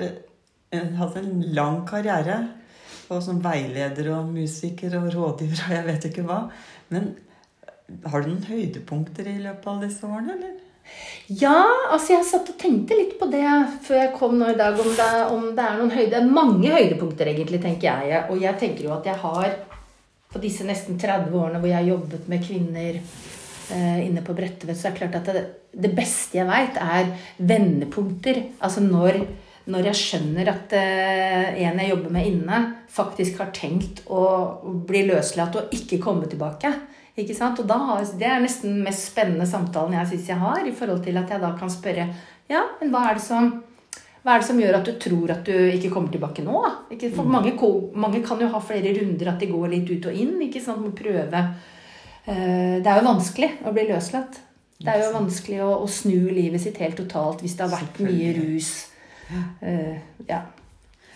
hatt 0.99 1.17
en 1.21 1.43
lang 1.55 1.83
karriere 1.87 2.39
og 3.13 3.21
som 3.23 3.37
veileder 3.45 4.09
og 4.17 4.31
musiker 4.33 4.95
og 4.99 5.11
rådgiver 5.13 5.61
og 5.67 5.75
jeg 5.77 5.87
vet 5.87 6.07
ikke 6.09 6.25
hva. 6.27 6.39
Men 6.91 7.11
har 8.09 8.25
du 8.25 8.31
noen 8.31 8.47
høydepunkter 8.49 9.29
i 9.29 9.41
løpet 9.45 9.69
av 9.71 9.83
disse 9.85 10.09
årene, 10.09 10.39
eller? 10.39 10.55
Ja, 11.29 11.61
altså 11.93 12.15
jeg 12.15 12.27
satt 12.29 12.49
og 12.53 12.59
tenkte 12.61 12.97
litt 12.97 13.15
på 13.21 13.29
det 13.33 13.45
før 13.87 14.01
jeg 14.03 14.15
kom 14.19 14.35
nå 14.41 14.51
i 14.53 14.59
dag, 14.59 14.77
om 14.81 14.91
det, 14.97 15.11
om 15.33 15.47
det 15.57 15.65
er 15.65 15.79
noen 15.79 15.93
høyde, 15.95 16.25
mange 16.29 16.73
høydepunkter 16.75 17.31
egentlig, 17.33 17.61
tenker 17.63 17.89
jeg. 18.09 18.25
Og 18.33 18.43
jeg 18.43 18.61
tenker 18.61 18.89
jo 18.89 18.93
at 18.97 19.09
jeg 19.09 19.17
har, 19.23 19.55
på 20.35 20.43
disse 20.43 20.67
nesten 20.67 20.99
30 21.01 21.31
årene 21.39 21.61
hvor 21.63 21.71
jeg 21.71 21.79
har 21.79 21.93
jobbet 21.93 22.29
med 22.31 22.43
kvinner 22.43 22.99
eh, 22.99 24.01
inne 24.05 24.25
på 24.27 24.35
Bredtvet, 24.37 24.77
så 24.77 24.89
er 24.89 24.97
det 24.97 25.01
klart 25.01 25.19
at 25.21 25.31
det, 25.31 25.45
det 25.87 25.93
beste 25.95 26.41
jeg 26.41 26.49
veit, 26.49 26.79
er 26.83 27.13
vendepunkter. 27.39 28.41
Altså 28.59 28.83
når, 28.83 29.21
når 29.71 29.91
jeg 29.91 30.01
skjønner 30.01 30.51
at 30.51 30.75
eh, 30.79 31.63
en 31.69 31.79
jeg 31.83 31.93
jobber 31.93 32.17
med 32.19 32.33
inne, 32.33 32.61
faktisk 32.95 33.39
har 33.43 33.55
tenkt 33.55 34.03
å 34.11 34.25
bli 34.89 35.07
løslatt 35.09 35.61
og 35.61 35.75
ikke 35.75 36.03
komme 36.03 36.29
tilbake. 36.31 36.73
Ikke 37.15 37.37
sant? 37.39 37.61
Og 37.63 37.71
har, 37.71 38.03
Det 38.19 38.27
er 38.27 38.43
nesten 38.43 38.73
den 38.75 38.87
mest 38.89 39.13
spennende 39.13 39.47
samtalen 39.47 39.95
jeg 40.01 40.11
syns 40.13 40.33
jeg 40.33 40.43
har, 40.43 40.67
i 40.67 40.75
forhold 40.75 41.05
til 41.07 41.21
at 41.21 41.31
jeg 41.31 41.43
da 41.43 41.55
kan 41.59 41.71
spørre 41.71 42.09
ja, 42.51 42.61
men 42.81 42.91
hva 42.93 43.07
er 43.09 43.17
det 43.17 43.25
som 43.25 43.55
hva 44.25 44.33
er 44.33 44.41
det 44.41 44.49
som 44.49 44.61
gjør 44.61 44.79
at 44.79 44.87
du 44.89 44.95
tror 44.97 45.33
at 45.35 45.45
du 45.45 45.53
ikke 45.53 45.91
kommer 45.93 46.13
tilbake 46.13 46.43
nå? 46.47 46.61
Ikke? 46.95 47.11
For 47.13 47.29
mange, 47.29 47.53
mange, 47.93 48.23
kan 48.25 48.41
jo 48.41 48.49
ha 48.55 48.61
flere 48.65 48.95
runder, 48.97 49.29
at 49.35 49.43
de 49.43 49.51
går 49.51 49.69
litt 49.75 49.93
ut 49.93 50.09
og 50.09 50.17
inn. 50.17 50.39
ikke 50.47 50.63
sant? 50.65 50.81
Må 50.81 50.95
prøve. 50.97 51.45
Eh, 52.25 52.81
det 52.81 52.89
er 52.89 53.03
jo 53.03 53.11
vanskelig 53.11 53.51
å 53.69 53.75
bli 53.77 53.85
løslatt. 53.93 54.41
Det 54.81 54.89
er 54.91 55.05
jo 55.05 55.13
vanskelig 55.15 55.61
å, 55.67 55.71
å 55.85 55.89
snu 55.93 56.33
livet 56.33 56.63
sitt 56.65 56.81
helt 56.81 56.97
totalt 57.03 57.45
hvis 57.45 57.59
det 57.59 57.67
har 57.67 57.75
vært 57.77 58.01
mye 58.05 58.33
rus. 58.41 58.73
Uh, 59.61 60.01
ja. 60.29 60.41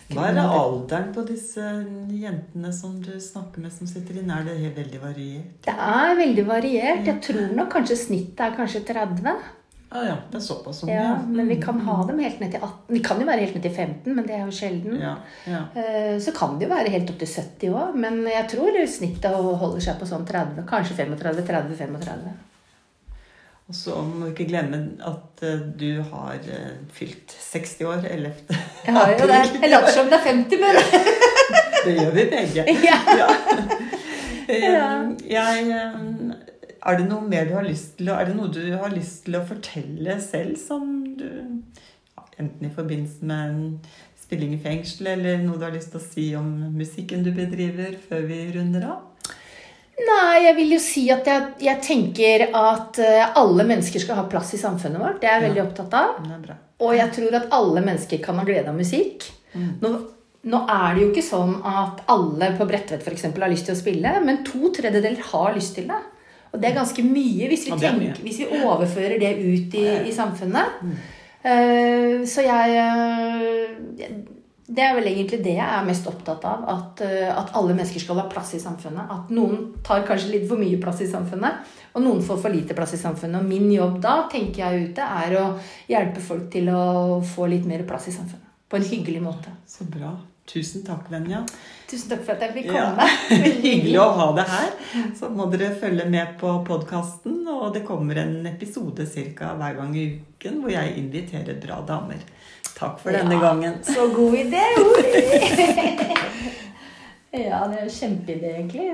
Hva 0.09 0.29
er 0.29 0.39
alderen 0.41 1.11
på 1.13 1.21
disse 1.27 1.65
jentene 2.13 2.71
som 2.73 2.95
du 3.01 3.11
snakker 3.21 3.61
med, 3.61 3.73
som 3.73 3.89
sitter 3.89 4.21
inne? 4.21 4.37
Er 4.37 4.47
det 4.47 4.71
veldig 4.77 5.01
variert? 5.01 5.51
Det 5.65 5.73
er 5.73 6.17
veldig 6.17 6.45
variert. 6.47 7.03
Jeg 7.09 7.21
tror 7.25 7.53
nok 7.57 7.73
kanskje 7.73 7.97
snittet 8.05 8.45
er 8.47 8.57
kanskje 8.57 8.85
30. 8.89 9.57
Ah, 9.89 10.03
ja, 10.05 10.15
det 10.31 10.37
er 10.37 10.43
såpass 10.45 10.83
unge. 10.83 10.93
Ja, 10.93 11.15
men 11.27 11.47
vi 11.49 11.55
kan 11.61 11.79
ha 11.81 11.95
dem 12.05 12.19
helt 12.21 12.39
ned 12.39 12.51
til 12.53 12.61
18. 12.61 12.93
Vi 12.93 12.99
kan 13.05 13.21
jo 13.21 13.25
være 13.25 13.41
helt 13.41 13.55
ned 13.57 13.63
til 13.65 13.73
15, 13.73 14.15
men 14.15 14.27
det 14.27 14.35
er 14.37 14.43
jo 14.43 14.53
sjelden. 14.53 14.99
Ja, 15.01 15.15
ja. 15.49 15.63
Eh, 15.73 16.19
så 16.21 16.33
kan 16.35 16.59
det 16.59 16.67
jo 16.67 16.73
være 16.75 16.91
helt 16.93 17.09
opp 17.09 17.17
til 17.23 17.31
70 17.31 17.73
òg, 17.73 17.97
men 18.03 18.19
jeg 18.29 18.45
tror 18.51 18.77
snittet 18.85 19.39
holder 19.63 19.81
seg 19.87 19.97
på 19.97 20.09
sånn 20.11 20.27
30. 20.29 20.61
Kanskje 20.69 20.99
35. 20.99 21.41
30-35. 21.49 22.37
Og 23.69 23.75
så 23.77 23.97
må 24.01 24.25
du 24.25 24.29
ikke 24.31 24.47
glemme 24.49 24.77
at 25.05 25.43
uh, 25.45 25.59
du 25.77 26.01
har 26.11 26.37
uh, 26.41 26.69
fylt 26.93 27.33
60 27.51 27.83
år 27.85 28.05
11. 28.09 28.31
Jeg 28.85 28.95
har 28.95 29.11
jo 29.13 29.27
det. 29.29 29.41
Jeg 29.61 29.69
later 29.69 29.93
som 29.93 30.09
det 30.09 30.17
er 30.17 30.25
50, 30.25 30.63
men 30.63 30.79
Det 31.85 31.93
gjør 31.99 32.15
vi 32.17 32.29
begge. 32.33 32.65
Ja. 32.89 33.01
ja. 33.23 33.29
Uh, 34.49 35.11
jeg 35.29 35.65
er 36.85 36.99
det 36.99 37.07
noe 37.09 37.27
mer 37.27 37.49
du 37.49 37.55
har 37.57 37.67
lyst 37.67 37.97
til 37.99 38.11
å, 38.11 38.17
er 38.19 38.29
det 38.29 38.37
noe 38.37 38.51
du 38.53 38.63
har 38.79 38.93
lyst 38.93 39.25
til 39.25 39.39
å 39.39 39.45
fortelle 39.47 40.19
selv 40.23 40.59
som 40.61 40.91
du 41.19 41.29
Enten 42.39 42.69
i 42.69 42.71
forbindelse 42.71 43.25
med 43.27 43.49
en 43.49 43.63
spilling 44.15 44.53
i 44.55 44.59
fengsel, 44.63 45.09
eller 45.11 45.41
noe 45.43 45.57
du 45.59 45.65
har 45.65 45.73
lyst 45.75 45.89
til 45.91 45.99
å 45.99 46.05
si 46.05 46.27
om 46.39 46.45
musikken 46.71 47.25
du 47.25 47.33
bedriver, 47.35 47.97
før 48.07 48.21
vi 48.29 48.37
runder 48.53 48.85
av? 48.93 49.25
Nei, 49.99 50.45
jeg 50.45 50.55
vil 50.55 50.75
jo 50.75 50.79
si 50.79 51.03
at 51.11 51.27
jeg, 51.27 51.47
jeg, 51.65 51.81
tenker 51.83 52.45
at 52.55 52.99
eh, 53.03 53.25
alle 53.41 53.65
mennesker 53.67 53.99
skal 53.99 54.21
ha 54.21 54.27
plass 54.31 54.53
i 54.55 54.61
samfunnet 54.61 55.01
vårt. 55.01 55.19
Det 55.19 55.27
er 55.27 55.35
jeg 55.35 55.49
veldig 55.49 55.63
opptatt 55.65 55.97
av. 55.99 56.21
Og 56.79 56.95
jeg 56.95 57.11
tror 57.17 57.35
at 57.41 57.49
alle 57.57 57.83
mennesker 57.83 58.21
kan 58.23 58.39
ha 58.39 58.45
glede 58.47 58.71
av 58.71 58.79
musikk. 58.79 59.27
Mm. 59.51 59.73
Nå, 59.81 59.91
nå, 60.53 60.61
er 60.71 60.95
det 60.95 61.03
jo 61.03 61.09
ikke 61.09 61.25
sånn 61.27 61.57
at 61.67 62.05
alle 62.13 62.53
på 62.55 62.69
Bredtvet 62.69 63.03
f.eks. 63.03 63.27
har 63.27 63.51
lyst 63.51 63.67
til 63.67 63.75
å 63.75 63.81
spille, 63.81 64.15
men 64.23 64.45
to 64.47 64.71
tredjedeler 64.77 65.27
har 65.33 65.51
lyst 65.57 65.75
til 65.75 65.89
det. 65.91 65.99
Og 66.49 66.57
det 66.61 66.71
er 66.71 66.79
ganske 66.79 67.05
mye 67.05 67.49
hvis 67.51 67.67
vi, 67.67 67.77
tenker, 67.77 68.19
hvis 68.25 68.41
vi 68.41 68.49
overfører 68.63 69.19
det 69.21 69.35
ut 69.37 69.77
i, 69.77 69.85
i 70.09 70.13
samfunnet. 70.15 70.81
Mm. 70.81 70.97
Uh, 71.39 72.25
så 72.27 72.43
jeg 72.43 72.73
uh, 72.83 74.15
Det 74.67 74.83
er 74.83 74.97
vel 74.97 75.05
egentlig 75.07 75.37
det 75.39 75.53
jeg 75.55 75.63
er 75.63 75.85
mest 75.87 76.07
opptatt 76.09 76.43
av. 76.49 76.65
At, 76.73 77.03
uh, 77.05 77.29
at, 77.31 77.53
alle 77.57 77.75
mennesker 77.77 78.01
skal 78.01 78.19
ha 78.19 78.25
plass 78.31 78.55
i 78.57 78.61
samfunnet. 78.63 79.13
At 79.13 79.31
noen 79.33 79.69
tar 79.85 80.03
kanskje 80.07 80.33
litt 80.33 80.49
for 80.49 80.61
mye 80.61 80.81
plass 80.81 81.03
i 81.05 81.11
samfunnet, 81.11 81.61
og 81.93 82.05
noen 82.05 82.25
får 82.25 82.41
for 82.43 82.53
lite 82.53 82.77
plass 82.77 82.97
i 82.97 83.01
samfunnet. 83.01 83.43
Og 83.43 83.49
min 83.49 83.69
jobb 83.73 84.01
da, 84.03 84.23
tenker 84.31 84.65
jeg 84.65 84.89
ute, 84.89 85.05
er 85.23 85.37
å 85.39 85.45
hjelpe 85.89 86.23
folk 86.23 86.49
til 86.53 86.73
å 86.73 86.83
få 87.35 87.49
litt 87.51 87.69
mer 87.69 87.85
plass 87.89 88.09
i 88.09 88.15
samfunnet. 88.17 88.45
På 88.69 88.77
en 88.77 88.85
hyggelig 88.85 89.21
måte. 89.25 89.53
Så 89.69 89.87
bra. 89.89 90.11
Tusen 90.49 90.81
takk, 90.81 91.05
Venja. 91.11 91.43
Tusen 91.89 92.09
takk 92.09 92.23
for 92.25 92.33
at 92.33 92.47
jeg 92.47 92.55
fikk 92.55 92.71
komme. 92.73 93.05
Ja. 93.29 93.49
Hyggelig 93.61 93.99
å 94.01 94.07
ha 94.17 94.27
deg 94.39 94.49
her. 94.49 94.71
Så 95.19 95.29
må 95.33 95.45
dere 95.53 95.69
følge 95.77 96.07
med 96.09 96.33
på 96.41 96.55
podkasten, 96.65 97.43
og 97.53 97.67
det 97.75 97.83
kommer 97.85 98.17
en 98.23 98.47
episode 98.49 99.05
ca. 99.37 99.51
hver 99.59 99.77
gang 99.77 99.93
i 99.93 100.07
uken 100.17 100.63
hvor 100.63 100.73
jeg 100.73 100.95
inviterer 101.03 101.59
bra 101.61 101.83
damer. 101.85 102.25
Takk 102.73 102.97
for 103.03 103.13
denne 103.13 103.37
ja, 103.37 103.43
gangen. 103.43 103.77
Så 103.93 104.07
god 104.15 104.39
idé, 104.39 104.65
Ori! 104.81 105.23
ja, 107.45 107.61
det 107.69 107.77
er 107.77 107.85
en 107.85 107.95
kjempeidé, 107.99 108.55
egentlig. 108.57 108.89